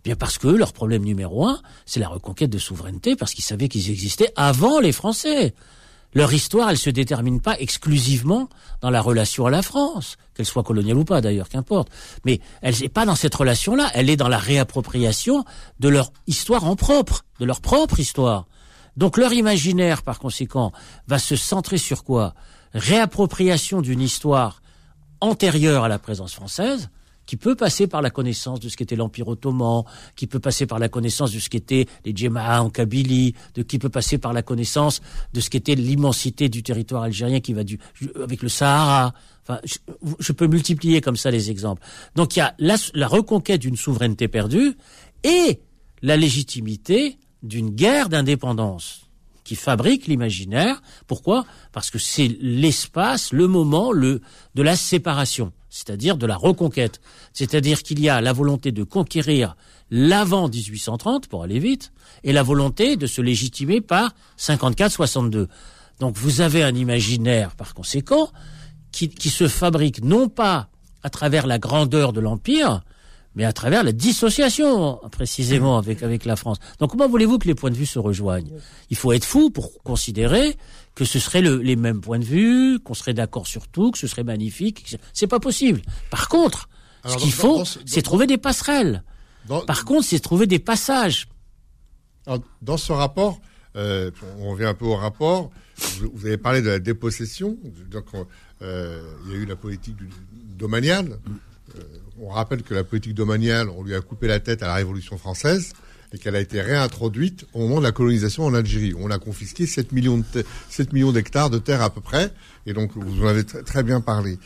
Bien 0.03 0.15
parce 0.15 0.37
que 0.37 0.47
leur 0.47 0.73
problème 0.73 1.03
numéro 1.03 1.47
un, 1.47 1.61
c'est 1.85 1.99
la 1.99 2.09
reconquête 2.09 2.49
de 2.49 2.57
souveraineté, 2.57 3.15
parce 3.15 3.33
qu'ils 3.33 3.43
savaient 3.43 3.69
qu'ils 3.69 3.89
existaient 3.89 4.31
avant 4.35 4.79
les 4.79 4.91
Français. 4.91 5.53
Leur 6.13 6.31
histoire, 6.33 6.69
elle 6.69 6.77
se 6.77 6.89
détermine 6.89 7.41
pas 7.41 7.59
exclusivement 7.59 8.47
dans 8.81 8.89
la 8.89 9.01
relation 9.01 9.45
à 9.45 9.49
la 9.49 9.61
France, 9.61 10.17
qu'elle 10.33 10.45
soit 10.45 10.63
coloniale 10.63 10.97
ou 10.97 11.05
pas 11.05 11.21
d'ailleurs, 11.21 11.49
qu'importe. 11.49 11.89
Mais 12.25 12.39
elle 12.61 12.75
n'est 12.79 12.89
pas 12.89 13.05
dans 13.05 13.15
cette 13.15 13.33
relation-là, 13.33 13.89
elle 13.93 14.09
est 14.09 14.17
dans 14.17 14.27
la 14.27 14.37
réappropriation 14.37 15.43
de 15.79 15.89
leur 15.89 16.11
histoire 16.27 16.65
en 16.65 16.75
propre, 16.75 17.25
de 17.39 17.45
leur 17.45 17.61
propre 17.61 17.99
histoire. 17.99 18.47
Donc 18.95 19.17
leur 19.17 19.33
imaginaire, 19.33 20.03
par 20.03 20.19
conséquent, 20.19 20.71
va 21.07 21.17
se 21.17 21.35
centrer 21.35 21.77
sur 21.77 22.03
quoi? 22.03 22.35
Réappropriation 22.73 23.81
d'une 23.81 24.01
histoire 24.01 24.61
antérieure 25.19 25.83
à 25.83 25.87
la 25.87 25.99
présence 25.99 26.33
française, 26.33 26.89
qui 27.25 27.37
peut 27.37 27.55
passer 27.55 27.87
par 27.87 28.01
la 28.01 28.09
connaissance 28.09 28.59
de 28.59 28.69
ce 28.69 28.77
qu'était 28.77 28.95
l'Empire 28.95 29.27
ottoman, 29.27 29.83
qui 30.15 30.27
peut 30.27 30.39
passer 30.39 30.65
par 30.65 30.79
la 30.79 30.89
connaissance 30.89 31.31
de 31.31 31.39
ce 31.39 31.49
qu'étaient 31.49 31.87
les 32.05 32.15
Djemma'a 32.15 32.61
en 32.61 32.69
Kabylie, 32.69 33.33
de 33.55 33.63
qui 33.63 33.79
peut 33.79 33.89
passer 33.89 34.17
par 34.17 34.33
la 34.33 34.41
connaissance 34.41 35.01
de 35.33 35.39
ce 35.39 35.49
qu'était 35.49 35.75
l'immensité 35.75 36.49
du 36.49 36.63
territoire 36.63 37.03
algérien 37.03 37.39
qui 37.39 37.53
va 37.53 37.63
du, 37.63 37.79
avec 38.21 38.41
le 38.41 38.49
Sahara. 38.49 39.13
Enfin, 39.43 39.59
je, 39.63 39.77
je, 40.19 40.31
peux 40.31 40.47
multiplier 40.47 41.01
comme 41.01 41.17
ça 41.17 41.31
les 41.31 41.51
exemples. 41.51 41.81
Donc 42.15 42.35
il 42.35 42.39
y 42.39 42.41
a 42.41 42.55
la, 42.59 42.75
la 42.93 43.07
reconquête 43.07 43.61
d'une 43.61 43.75
souveraineté 43.75 44.27
perdue 44.27 44.75
et 45.23 45.61
la 46.01 46.17
légitimité 46.17 47.17
d'une 47.41 47.69
guerre 47.69 48.09
d'indépendance 48.09 49.01
qui 49.43 49.55
fabrique 49.55 50.07
l'imaginaire. 50.07 50.81
Pourquoi? 51.07 51.45
Parce 51.71 51.89
que 51.91 51.99
c'est 51.99 52.37
l'espace, 52.39 53.33
le 53.33 53.47
moment, 53.47 53.91
le 53.91 54.21
de 54.55 54.61
la 54.61 54.75
séparation 54.75 55.51
c'est-à-dire 55.73 56.17
de 56.17 56.27
la 56.27 56.37
reconquête. 56.37 57.01
C'est-à-dire 57.33 57.81
qu'il 57.81 57.99
y 57.99 58.07
a 58.07 58.21
la 58.21 58.31
volonté 58.31 58.71
de 58.71 58.83
conquérir 58.83 59.57
l'avant 59.89 60.47
1830, 60.47 61.27
pour 61.27 61.41
aller 61.41 61.57
vite, 61.57 61.91
et 62.23 62.31
la 62.31 62.43
volonté 62.43 62.95
de 62.95 63.07
se 63.07 63.21
légitimer 63.21 63.81
par 63.81 64.13
54-62. 64.37 65.47
Donc 65.99 66.15
vous 66.15 66.41
avez 66.41 66.61
un 66.61 66.75
imaginaire, 66.75 67.55
par 67.55 67.73
conséquent, 67.73 68.29
qui, 68.91 69.09
qui 69.09 69.29
se 69.29 69.47
fabrique 69.47 70.03
non 70.03 70.29
pas 70.29 70.69
à 71.01 71.09
travers 71.09 71.47
la 71.47 71.57
grandeur 71.57 72.13
de 72.13 72.21
l'Empire, 72.21 72.83
mais 73.35 73.45
à 73.45 73.53
travers 73.53 73.83
la 73.83 73.91
dissociation, 73.91 74.99
précisément, 75.11 75.77
avec, 75.77 76.03
avec 76.03 76.25
la 76.25 76.35
France. 76.35 76.57
Donc 76.79 76.91
comment 76.91 77.07
voulez-vous 77.07 77.39
que 77.39 77.47
les 77.47 77.55
points 77.55 77.71
de 77.71 77.75
vue 77.75 77.85
se 77.85 77.99
rejoignent? 77.99 78.51
Il 78.89 78.97
faut 78.97 79.11
être 79.11 79.25
fou 79.25 79.49
pour 79.49 79.81
considérer 79.83 80.55
que 80.95 81.05
ce 81.05 81.19
serait 81.19 81.41
le, 81.41 81.57
les 81.57 81.75
mêmes 81.75 82.01
points 82.01 82.19
de 82.19 82.25
vue, 82.25 82.79
qu'on 82.79 82.93
serait 82.93 83.13
d'accord 83.13 83.47
sur 83.47 83.67
tout, 83.67 83.91
que 83.91 83.97
ce 83.97 84.07
serait 84.07 84.23
magnifique. 84.23 84.97
C'est 85.13 85.27
pas 85.27 85.39
possible. 85.39 85.81
Par 86.11 86.29
contre, 86.29 86.69
Alors, 87.03 87.17
ce 87.17 87.23
qu'il 87.23 87.33
faut, 87.33 87.63
c'est 87.85 88.01
trouver 88.01 88.27
des 88.27 88.37
passerelles. 88.37 89.03
Dans, 89.47 89.61
Par 89.61 89.85
contre, 89.85 90.05
c'est 90.05 90.19
trouver 90.19 90.47
des 90.47 90.59
passages. 90.59 91.27
Dans 92.61 92.77
ce 92.77 92.93
rapport, 92.93 93.41
euh, 93.75 94.11
on 94.39 94.51
revient 94.51 94.65
un 94.65 94.73
peu 94.73 94.85
au 94.85 94.95
rapport. 94.95 95.49
Vous, 95.99 96.11
vous 96.13 96.25
avez 96.27 96.37
parlé 96.37 96.61
de 96.61 96.69
la 96.69 96.79
dépossession. 96.79 97.57
Donc, 97.89 98.05
euh, 98.61 99.01
il 99.25 99.31
y 99.31 99.35
a 99.35 99.37
eu 99.39 99.45
la 99.45 99.55
politique 99.55 99.95
du, 99.95 100.07
domaniale. 100.57 101.19
Euh, 101.77 101.81
on 102.19 102.29
rappelle 102.29 102.63
que 102.63 102.73
la 102.73 102.83
politique 102.83 103.13
domaniale, 103.13 103.69
on 103.69 103.83
lui 103.83 103.95
a 103.95 104.01
coupé 104.01 104.27
la 104.27 104.39
tête 104.39 104.63
à 104.63 104.67
la 104.67 104.75
Révolution 104.75 105.17
française 105.17 105.73
et 106.13 106.19
qu'elle 106.19 106.35
a 106.35 106.39
été 106.39 106.61
réintroduite 106.61 107.45
au 107.53 107.59
moment 107.59 107.79
de 107.79 107.83
la 107.83 107.91
colonisation 107.91 108.45
en 108.45 108.53
Algérie. 108.53 108.93
On 108.97 109.09
a 109.09 109.17
confisqué 109.17 109.65
7 109.65 109.91
millions, 109.91 110.23
de 110.33 110.45
7 110.69 110.93
millions 110.93 111.11
d'hectares 111.11 111.49
de 111.49 111.57
terre 111.57 111.81
à 111.81 111.89
peu 111.89 112.01
près, 112.01 112.31
et 112.67 112.73
donc 112.73 112.91
vous 112.95 113.23
en 113.23 113.27
avez 113.27 113.43
très 113.43 113.81
bien 113.81 113.99
parlé. 113.99 114.37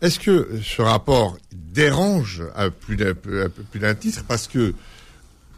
Est-ce 0.00 0.18
que 0.18 0.58
ce 0.62 0.82
rapport 0.82 1.38
dérange 1.52 2.42
à 2.56 2.70
plus 2.70 2.96
d'un 2.96 3.94
titre? 3.94 4.24
Parce 4.26 4.48
que 4.48 4.74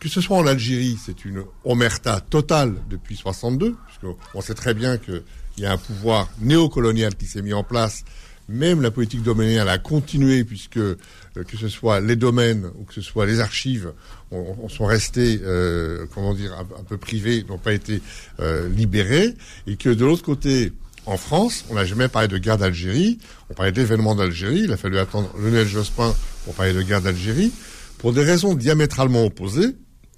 que 0.00 0.10
ce 0.10 0.20
soit 0.20 0.36
en 0.36 0.46
Algérie, 0.46 0.98
c'est 1.02 1.24
une 1.24 1.44
omerta 1.64 2.20
totale 2.20 2.74
depuis 2.90 3.16
62, 3.16 3.74
puisqu'on 3.86 4.40
sait 4.42 4.52
très 4.52 4.74
bien 4.74 4.98
qu'il 4.98 5.22
y 5.56 5.64
a 5.64 5.72
un 5.72 5.78
pouvoir 5.78 6.28
néocolonial 6.42 7.14
qui 7.14 7.24
s'est 7.24 7.40
mis 7.40 7.54
en 7.54 7.62
place 7.62 8.04
même 8.48 8.82
la 8.82 8.90
politique 8.90 9.22
domaniale 9.22 9.68
a 9.68 9.78
continué 9.78 10.44
puisque 10.44 10.76
euh, 10.76 10.96
que 11.32 11.56
ce 11.56 11.68
soit 11.68 12.00
les 12.00 12.16
domaines 12.16 12.70
ou 12.78 12.84
que 12.84 12.94
ce 12.94 13.00
soit 13.00 13.26
les 13.26 13.40
archives, 13.40 13.92
on, 14.30 14.56
on 14.62 14.68
sont 14.68 14.86
restés, 14.86 15.40
euh, 15.42 16.06
comment 16.14 16.34
dire, 16.34 16.52
un, 16.58 16.84
peu 16.84 16.96
privés, 16.96 17.44
n'ont 17.48 17.58
pas 17.58 17.72
été 17.72 18.02
euh, 18.40 18.68
libérés, 18.68 19.34
et 19.66 19.76
que 19.76 19.88
de 19.88 20.04
l'autre 20.04 20.22
côté, 20.22 20.72
en 21.06 21.16
France, 21.16 21.64
on 21.70 21.74
n'a 21.74 21.84
jamais 21.84 22.08
parlé 22.08 22.28
de 22.28 22.38
guerre 22.38 22.58
d'Algérie, 22.58 23.18
on 23.50 23.54
parlait 23.54 23.72
d'événements 23.72 24.14
d'Algérie, 24.14 24.62
il 24.64 24.72
a 24.72 24.76
fallu 24.76 24.98
attendre 24.98 25.30
Lionel 25.38 25.66
Jospin 25.66 26.14
pour 26.44 26.54
parler 26.54 26.72
de 26.72 26.82
guerre 26.82 27.02
d'Algérie, 27.02 27.52
pour 27.98 28.12
des 28.12 28.22
raisons 28.22 28.54
diamétralement 28.54 29.24
opposées. 29.24 29.76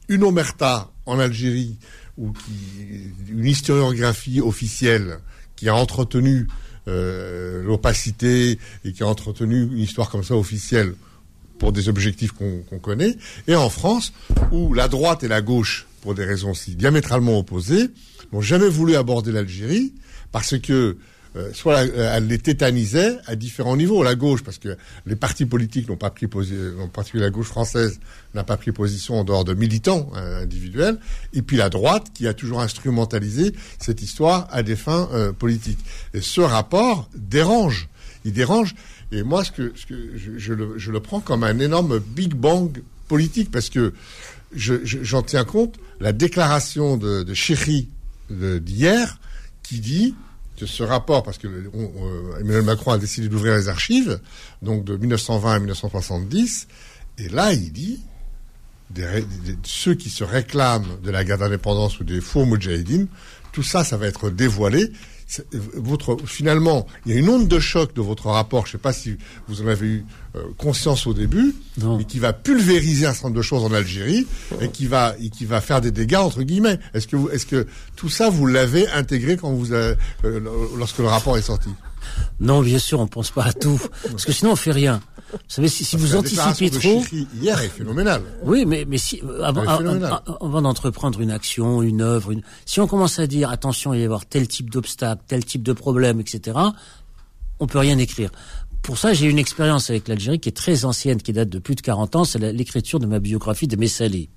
Une 0.09 0.23
omerta 0.23 0.91
en 1.05 1.19
Algérie, 1.19 1.79
ou 2.17 2.33
une 3.29 3.47
historiographie 3.47 4.41
officielle 4.41 5.19
qui 5.57 5.69
a 5.69 5.75
entretenu 5.75 6.47
euh, 6.89 7.63
l'opacité 7.63 8.59
et 8.85 8.93
qui 8.93 9.03
a 9.03 9.07
entretenu 9.07 9.63
une 9.63 9.79
histoire 9.79 10.11
comme 10.11 10.25
ça 10.25 10.37
officielle 10.37 10.95
pour 11.59 11.73
des 11.73 11.89
objectifs 11.89 12.33
qu'on 12.33 12.63
qu 12.69 12.79
connaît, 12.79 13.17
et 13.49 13.57
en 13.57 13.71
France, 13.71 14.13
où 14.53 14.75
la 14.75 14.89
droite 14.89 15.25
et 15.25 15.29
la 15.29 15.41
gauche, 15.41 15.87
pour 16.03 16.15
des 16.15 16.25
raisons 16.25 16.55
si 16.55 16.75
diamétralement 16.75 17.39
opposées, 17.39 17.89
n'ont 18.33 18.43
jamais 18.43 18.69
voulu 18.69 18.95
aborder 18.95 19.33
l'Algérie, 19.33 19.95
parce 20.33 20.59
que 20.59 20.99
euh, 21.37 21.51
soit 21.53 21.83
elle 21.83 22.29
les 22.29 22.39
tétanisait 22.39 23.19
à 23.27 23.37
différents 23.37 23.77
niveaux. 23.77 24.03
La 24.03 24.15
gauche, 24.15 24.43
parce 24.43 24.59
que 24.59 24.77
les 25.05 25.17
partis 25.17 25.45
politiques 25.45 25.89
n'ont 25.89 25.97
pas 25.97 26.11
pris 26.11 26.27
position, 26.27 26.81
en 26.81 26.89
particulier 26.89 27.25
la 27.25 27.31
gauche 27.31 27.49
française 27.49 28.01
n'a 28.35 28.43
pas 28.45 28.57
pris 28.57 28.73
position 28.73 29.21
en 29.21 29.25
dehors 29.25 29.45
de 29.45 29.53
militants 29.53 30.11
euh, 30.17 30.43
individuels, 30.43 30.99
et 31.35 31.43
puis 31.43 31.57
la 31.57 31.69
droite 31.69 32.07
qui 32.15 32.27
a 32.27 32.35
toujours 32.35 32.61
instrumentalisé 32.61 33.53
cette 33.79 34.03
histoire 34.03 34.49
à 34.51 34.63
des 34.63 34.77
fins 34.77 35.09
euh, 35.13 35.33
politiques. 35.33 35.79
Et 36.15 36.21
ce 36.21 36.41
rapport 36.41 37.09
dérange. 37.15 37.89
Il 38.25 38.33
dérange. 38.33 38.75
Et 39.13 39.23
moi, 39.23 39.43
je, 39.45 40.53
le, 40.53 41.01
prends 41.01 41.21
comme 41.21 41.45
un 41.45 41.59
énorme 41.59 41.99
Big 41.99 42.35
Bang 42.35 42.83
politique, 43.09 43.51
parce 43.51 43.69
que 43.69 43.93
j'en 44.55 44.79
je, 44.85 45.21
tiens 45.21 45.45
compte, 45.45 45.77
la 46.01 46.13
déclaration 46.13 46.97
de, 46.97 47.23
de 47.23 48.59
d'hier, 48.59 49.19
qui 49.63 49.81
dit 49.81 50.15
que 50.57 50.67
ce 50.67 50.83
rapport, 50.83 51.23
parce 51.23 51.39
que 51.39 51.47
euh, 51.47 52.41
Emmanuel 52.41 52.63
Macron 52.63 52.93
a 52.93 52.99
décidé 52.99 53.29
d'ouvrir 53.29 53.55
les 53.55 53.69
archives, 53.69 54.21
donc 54.63 54.85
de 54.85 54.97
1920 54.97 55.53
à 55.53 55.59
1970, 55.59 56.69
et 57.19 57.29
là 57.29 57.53
il 57.53 57.73
dit 57.73 58.01
ceux 59.65 59.95
qui 59.95 60.11
se 60.11 60.25
réclament 60.25 61.01
de 61.03 61.11
la 61.11 61.25
guerre 61.25 61.39
d'indépendance 61.39 61.99
ou 62.01 62.05
des 62.05 62.21
faux 62.21 62.45
moudjahidines, 62.45 63.09
tout 63.53 63.63
ça, 63.63 63.85
ça 63.85 63.97
va 63.97 64.07
être 64.07 64.31
dévoilé. 64.31 64.93
Votre, 65.75 66.17
finalement, 66.25 66.87
il 67.05 67.13
y 67.13 67.17
a 67.17 67.19
une 67.19 67.29
onde 67.29 67.49
de 67.49 67.59
choc 67.59 67.93
de 67.95 68.01
votre 68.01 68.29
rapport, 68.29 68.65
je 68.67 68.71
ne 68.71 68.73
sais 68.73 68.79
pas 68.79 68.93
si 68.93 69.17
vous 69.49 69.61
en 69.61 69.67
avez 69.67 69.87
eu 69.87 70.07
euh, 70.37 70.43
conscience 70.57 71.07
au 71.09 71.15
début, 71.15 71.53
mais 71.83 72.05
qui 72.05 72.21
va 72.21 72.33
pulvériser 72.33 73.07
un 73.07 73.13
certain 73.13 73.29
nombre 73.29 73.39
de 73.39 73.43
choses 73.43 73.65
en 73.65 73.73
Algérie 73.73 74.25
et 74.61 74.69
qui 74.69 74.87
va, 74.87 75.17
et 75.21 75.31
qui 75.31 75.45
va 75.45 75.61
faire 75.61 75.81
des 75.81 75.91
dégâts 75.91 76.17
entre 76.17 76.43
guillemets. 76.43 76.79
Est-ce 76.95 77.09
que, 77.09 77.17
vous, 77.17 77.29
est-ce 77.31 77.45
que 77.45 77.67
tout 77.97 78.09
ça 78.09 78.31
vous 78.31 78.47
l'avez 78.47 78.87
intégré 78.89 79.37
quand 79.37 79.53
vous, 79.53 79.73
avez, 79.73 79.97
euh, 80.25 80.41
lorsque 80.77 80.99
le 80.99 81.09
rapport 81.09 81.37
est 81.37 81.43
sorti? 81.43 81.71
Non, 82.39 82.63
bien 82.63 82.79
sûr, 82.79 83.01
on 83.01 83.09
pense 83.09 83.33
pas 83.33 83.47
à 83.47 83.53
tout, 83.53 83.81
parce 84.09 84.25
que 84.25 84.33
sinon 84.33 84.53
on 84.53 84.57
fait 84.57 84.71
rien. 84.71 85.01
Vous 85.33 85.39
savez, 85.49 85.69
si, 85.69 85.85
si 85.85 85.97
vous 85.97 86.15
anticipez 86.17 86.71
trop. 86.71 87.03
hier 87.41 87.61
est 87.61 87.69
phénoménal. 87.69 88.23
Oui, 88.43 88.65
mais, 88.67 88.85
mais 88.87 88.99
si, 88.99 89.21
avant, 89.43 89.63
avant 89.63 90.63
d'entreprendre 90.63 91.21
une 91.21 91.31
action, 91.31 91.83
une 91.83 92.01
œuvre, 92.01 92.31
une, 92.31 92.43
si 92.65 92.81
on 92.81 92.87
commence 92.87 93.19
à 93.19 93.27
dire, 93.27 93.51
attention, 93.51 93.93
il 93.93 93.99
va 93.99 94.03
y 94.03 94.05
avoir 94.05 94.27
tel 94.27 94.47
type 94.47 94.71
d'obstacle, 94.71 95.23
tel 95.27 95.45
type 95.45 95.63
de 95.63 95.73
problème, 95.73 96.21
etc., 96.21 96.59
on 97.59 97.67
peut 97.67 97.79
rien 97.79 97.99
écrire. 97.99 98.31
Pour 98.83 98.99
ça, 98.99 99.15
j'ai 99.15 99.27
une 99.27 99.39
expérience 99.39 99.91
avec 99.91 100.07
l'Algérie 100.07 100.39
qui 100.39 100.49
est 100.49 100.57
très 100.57 100.85
ancienne, 100.85 101.21
qui 101.21 101.33
date 101.33 101.49
de 101.49 101.59
plus 101.59 101.75
de 101.75 101.81
40 101.81 102.17
ans, 102.17 102.25
c'est 102.25 102.39
l'écriture 102.39 103.01
de 103.01 103.07
ma 103.07 103.19
biographie 103.19 103.67
de 103.67 103.77
Messali 103.77 104.29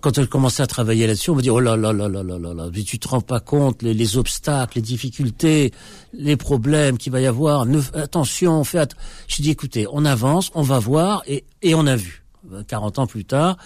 quand 0.00 0.18
elle 0.18 0.28
commençait 0.28 0.62
à 0.62 0.66
travailler 0.66 1.06
là-dessus, 1.06 1.30
on 1.30 1.34
me 1.34 1.42
dit 1.42 1.50
oh 1.50 1.60
là 1.60 1.76
là 1.76 1.92
là 1.92 2.08
là 2.08 2.22
là 2.22 2.38
là 2.38 2.54
là, 2.54 2.70
tu 2.84 2.98
te 2.98 3.08
rends 3.08 3.20
pas 3.20 3.40
compte 3.40 3.82
les, 3.82 3.94
les 3.94 4.16
obstacles, 4.16 4.78
les 4.78 4.82
difficultés, 4.82 5.72
les 6.12 6.36
problèmes 6.36 6.98
qu'il 6.98 7.12
va 7.12 7.20
y 7.20 7.26
avoir. 7.26 7.66
Attention, 7.94 8.64
fait. 8.64 8.94
Je 9.28 9.42
dis 9.42 9.50
écoutez, 9.50 9.86
on 9.92 10.04
avance, 10.04 10.50
on 10.54 10.62
va 10.62 10.78
voir 10.78 11.22
et 11.26 11.44
et 11.62 11.74
on 11.74 11.86
a 11.86 11.96
vu. 11.96 12.24
40 12.68 12.98
ans 12.98 13.06
plus 13.06 13.24
tard, 13.24 13.56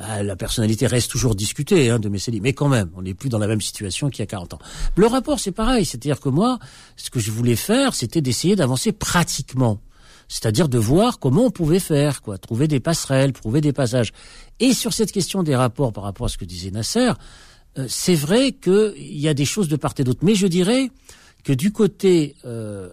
euh, 0.00 0.22
la 0.22 0.36
personnalité 0.36 0.86
reste 0.86 1.10
toujours 1.10 1.34
discutée 1.34 1.90
hein, 1.90 1.98
de 1.98 2.08
Messeli, 2.08 2.40
mais 2.40 2.52
quand 2.52 2.68
même, 2.68 2.90
on 2.96 3.02
n'est 3.02 3.14
plus 3.14 3.28
dans 3.28 3.38
la 3.38 3.46
même 3.46 3.60
situation 3.60 4.10
qu'il 4.10 4.20
y 4.20 4.22
a 4.22 4.26
40 4.26 4.54
ans. 4.54 4.58
Le 4.94 5.06
rapport, 5.06 5.40
c'est 5.40 5.52
pareil, 5.52 5.84
c'est-à-dire 5.84 6.20
que 6.20 6.28
moi, 6.28 6.58
ce 6.96 7.10
que 7.10 7.20
je 7.20 7.30
voulais 7.30 7.56
faire, 7.56 7.94
c'était 7.94 8.20
d'essayer 8.20 8.56
d'avancer 8.56 8.92
pratiquement 8.92 9.80
c'est-à-dire 10.28 10.68
de 10.68 10.78
voir 10.78 11.18
comment 11.18 11.46
on 11.46 11.50
pouvait 11.50 11.80
faire, 11.80 12.22
quoi, 12.22 12.38
trouver 12.38 12.68
des 12.68 12.80
passerelles, 12.80 13.32
trouver 13.32 13.60
des 13.60 13.72
passages. 13.72 14.12
Et 14.60 14.74
sur 14.74 14.92
cette 14.92 15.10
question 15.10 15.42
des 15.42 15.56
rapports 15.56 15.92
par 15.92 16.04
rapport 16.04 16.26
à 16.26 16.28
ce 16.28 16.36
que 16.36 16.44
disait 16.44 16.70
Nasser, 16.70 17.12
euh, 17.78 17.86
c'est 17.88 18.14
vrai 18.14 18.52
qu'il 18.52 18.94
y 18.98 19.28
a 19.28 19.34
des 19.34 19.44
choses 19.44 19.68
de 19.68 19.76
part 19.76 19.94
et 19.98 20.04
d'autre. 20.04 20.20
Mais 20.22 20.34
je 20.34 20.46
dirais 20.46 20.90
que 21.44 21.52
du 21.52 21.72
côté 21.72 22.36
euh, 22.44 22.90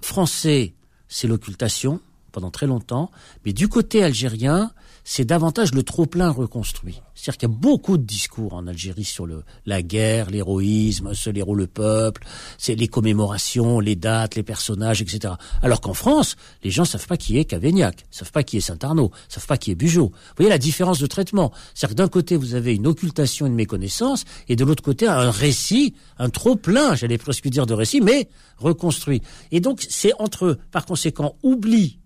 français, 0.00 0.74
c'est 1.08 1.26
l'occultation 1.26 2.00
pendant 2.32 2.50
très 2.50 2.66
longtemps, 2.66 3.10
mais 3.44 3.52
du 3.52 3.66
côté 3.68 4.04
algérien, 4.04 4.70
c'est 5.08 5.24
davantage 5.24 5.72
le 5.72 5.84
trop-plein 5.84 6.30
reconstruit. 6.30 7.00
C'est-à-dire 7.14 7.38
qu'il 7.38 7.48
y 7.48 7.52
a 7.52 7.56
beaucoup 7.56 7.96
de 7.96 8.02
discours 8.02 8.54
en 8.54 8.66
Algérie 8.66 9.04
sur 9.04 9.24
le, 9.24 9.44
la 9.64 9.80
guerre, 9.80 10.30
l'héroïsme, 10.30 11.14
ce 11.14 11.30
héros 11.30 11.54
le 11.54 11.68
peuple, 11.68 12.26
c'est 12.58 12.74
les 12.74 12.88
commémorations, 12.88 13.78
les 13.78 13.94
dates, 13.94 14.34
les 14.34 14.42
personnages, 14.42 15.00
etc. 15.00 15.34
Alors 15.62 15.80
qu'en 15.80 15.94
France, 15.94 16.34
les 16.64 16.72
gens 16.72 16.84
savent 16.84 17.06
pas 17.06 17.16
qui 17.16 17.38
est 17.38 17.44
Cavaignac, 17.44 18.04
savent 18.10 18.32
pas 18.32 18.42
qui 18.42 18.56
est 18.56 18.60
Saint-Arnaud, 18.60 19.12
savent 19.28 19.46
pas 19.46 19.56
qui 19.56 19.70
est 19.70 19.76
Bugeaud. 19.76 20.08
Vous 20.08 20.34
voyez 20.38 20.50
la 20.50 20.58
différence 20.58 20.98
de 20.98 21.06
traitement. 21.06 21.52
C'est-à-dire 21.74 21.94
que 21.94 22.02
d'un 22.02 22.08
côté, 22.08 22.36
vous 22.36 22.56
avez 22.56 22.74
une 22.74 22.88
occultation, 22.88 23.46
une 23.46 23.54
méconnaissance, 23.54 24.24
et 24.48 24.56
de 24.56 24.64
l'autre 24.64 24.82
côté, 24.82 25.06
un 25.06 25.30
récit, 25.30 25.94
un 26.18 26.30
trop-plein, 26.30 26.96
j'allais 26.96 27.18
presque 27.18 27.46
dire 27.46 27.66
de 27.66 27.74
récit, 27.74 28.00
mais 28.00 28.28
reconstruit. 28.58 29.22
Et 29.52 29.60
donc, 29.60 29.86
c'est 29.88 30.12
entre, 30.18 30.58
par 30.72 30.84
conséquent, 30.84 31.36
oubli 31.44 32.00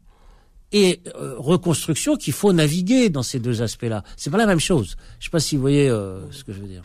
et 0.72 1.00
euh, 1.16 1.34
reconstruction 1.38 2.16
qu'il 2.16 2.32
faut 2.32 2.52
naviguer 2.52 3.08
dans 3.08 3.22
ces 3.22 3.38
deux 3.38 3.62
aspects-là. 3.62 4.02
C'est 4.16 4.30
pas 4.30 4.38
la 4.38 4.46
même 4.46 4.60
chose. 4.60 4.96
Je 5.18 5.24
sais 5.24 5.30
pas 5.30 5.40
si 5.40 5.56
vous 5.56 5.62
voyez 5.62 5.88
euh, 5.88 6.20
ce 6.30 6.44
que 6.44 6.52
je 6.52 6.60
veux 6.60 6.68
dire. 6.68 6.82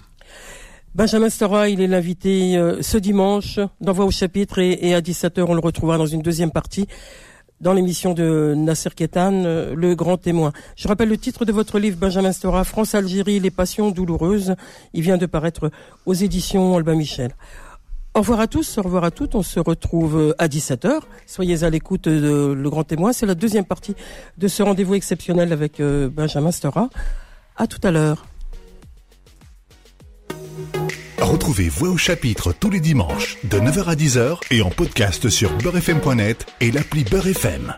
Benjamin 0.96 1.30
Stora, 1.30 1.70
il 1.70 1.82
est 1.82 1.88
l'invité 1.88 2.58
euh, 2.58 2.82
ce 2.82 2.98
dimanche 2.98 3.60
d'envoi 3.82 4.06
au 4.06 4.12
chapitre 4.12 4.60
et, 4.60 4.94
à 4.94 5.02
17h 5.02 5.44
on 5.48 5.54
le 5.54 5.60
retrouvera 5.60 5.98
dans 5.98 6.06
une 6.06 6.22
deuxième 6.22 6.52
partie 6.52 6.88
dans 7.62 7.74
l'émission 7.74 8.14
de 8.14 8.54
Nasser 8.56 8.90
Ketan, 8.94 9.74
Le 9.74 9.96
Grand 9.96 10.18
Témoin. 10.18 10.52
Je 10.76 10.90
rappelle 10.90 11.08
le 11.08 11.18
titre 11.18 11.46
de 11.46 11.54
votre 11.54 11.80
livre, 11.80 11.98
Benjamin 11.98 12.34
Stora, 12.34 12.66
France-Algérie, 12.66 13.40
les 13.40 13.50
passions 13.50 13.92
douloureuses. 13.92 14.56
Il 14.94 15.04
vient 15.04 15.18
de 15.18 15.26
paraître 15.26 15.72
aux 16.06 16.14
éditions 16.14 16.76
Albin 16.76 16.96
Michel. 16.96 17.32
Au 18.16 18.20
revoir 18.20 18.40
à 18.40 18.48
tous, 18.48 18.78
au 18.78 18.82
revoir 18.82 19.04
à 19.04 19.12
toutes. 19.12 19.36
On 19.36 19.44
se 19.44 19.60
retrouve 19.60 20.18
euh, 20.18 20.36
à 20.38 20.48
17h. 20.48 21.02
Soyez 21.28 21.66
à 21.66 21.70
l'écoute 21.70 22.08
de 22.08 22.54
Le 22.54 22.70
Grand 22.70 22.86
Témoin. 22.86 23.12
C'est 23.12 23.26
la 23.26 23.36
deuxième 23.36 23.66
partie 23.66 23.94
de 24.38 24.48
ce 24.48 24.64
rendez-vous 24.64 24.96
exceptionnel 24.96 25.52
avec 25.52 25.82
euh, 25.82 26.10
Benjamin 26.10 26.52
Stora. 26.52 26.90
À 27.58 27.68
tout 27.68 27.82
à 27.84 27.92
l'heure. 27.92 28.26
Retrouvez 31.20 31.68
Voix 31.68 31.90
au 31.90 31.98
chapitre 31.98 32.54
tous 32.58 32.70
les 32.70 32.80
dimanches 32.80 33.38
de 33.44 33.58
9h 33.58 33.84
à 33.84 33.96
10h 33.96 34.38
et 34.50 34.62
en 34.62 34.70
podcast 34.70 35.28
sur 35.28 35.52
beurrefm.net 35.58 36.46
et 36.62 36.72
l'appli 36.72 37.04
Beurrefm. 37.04 37.76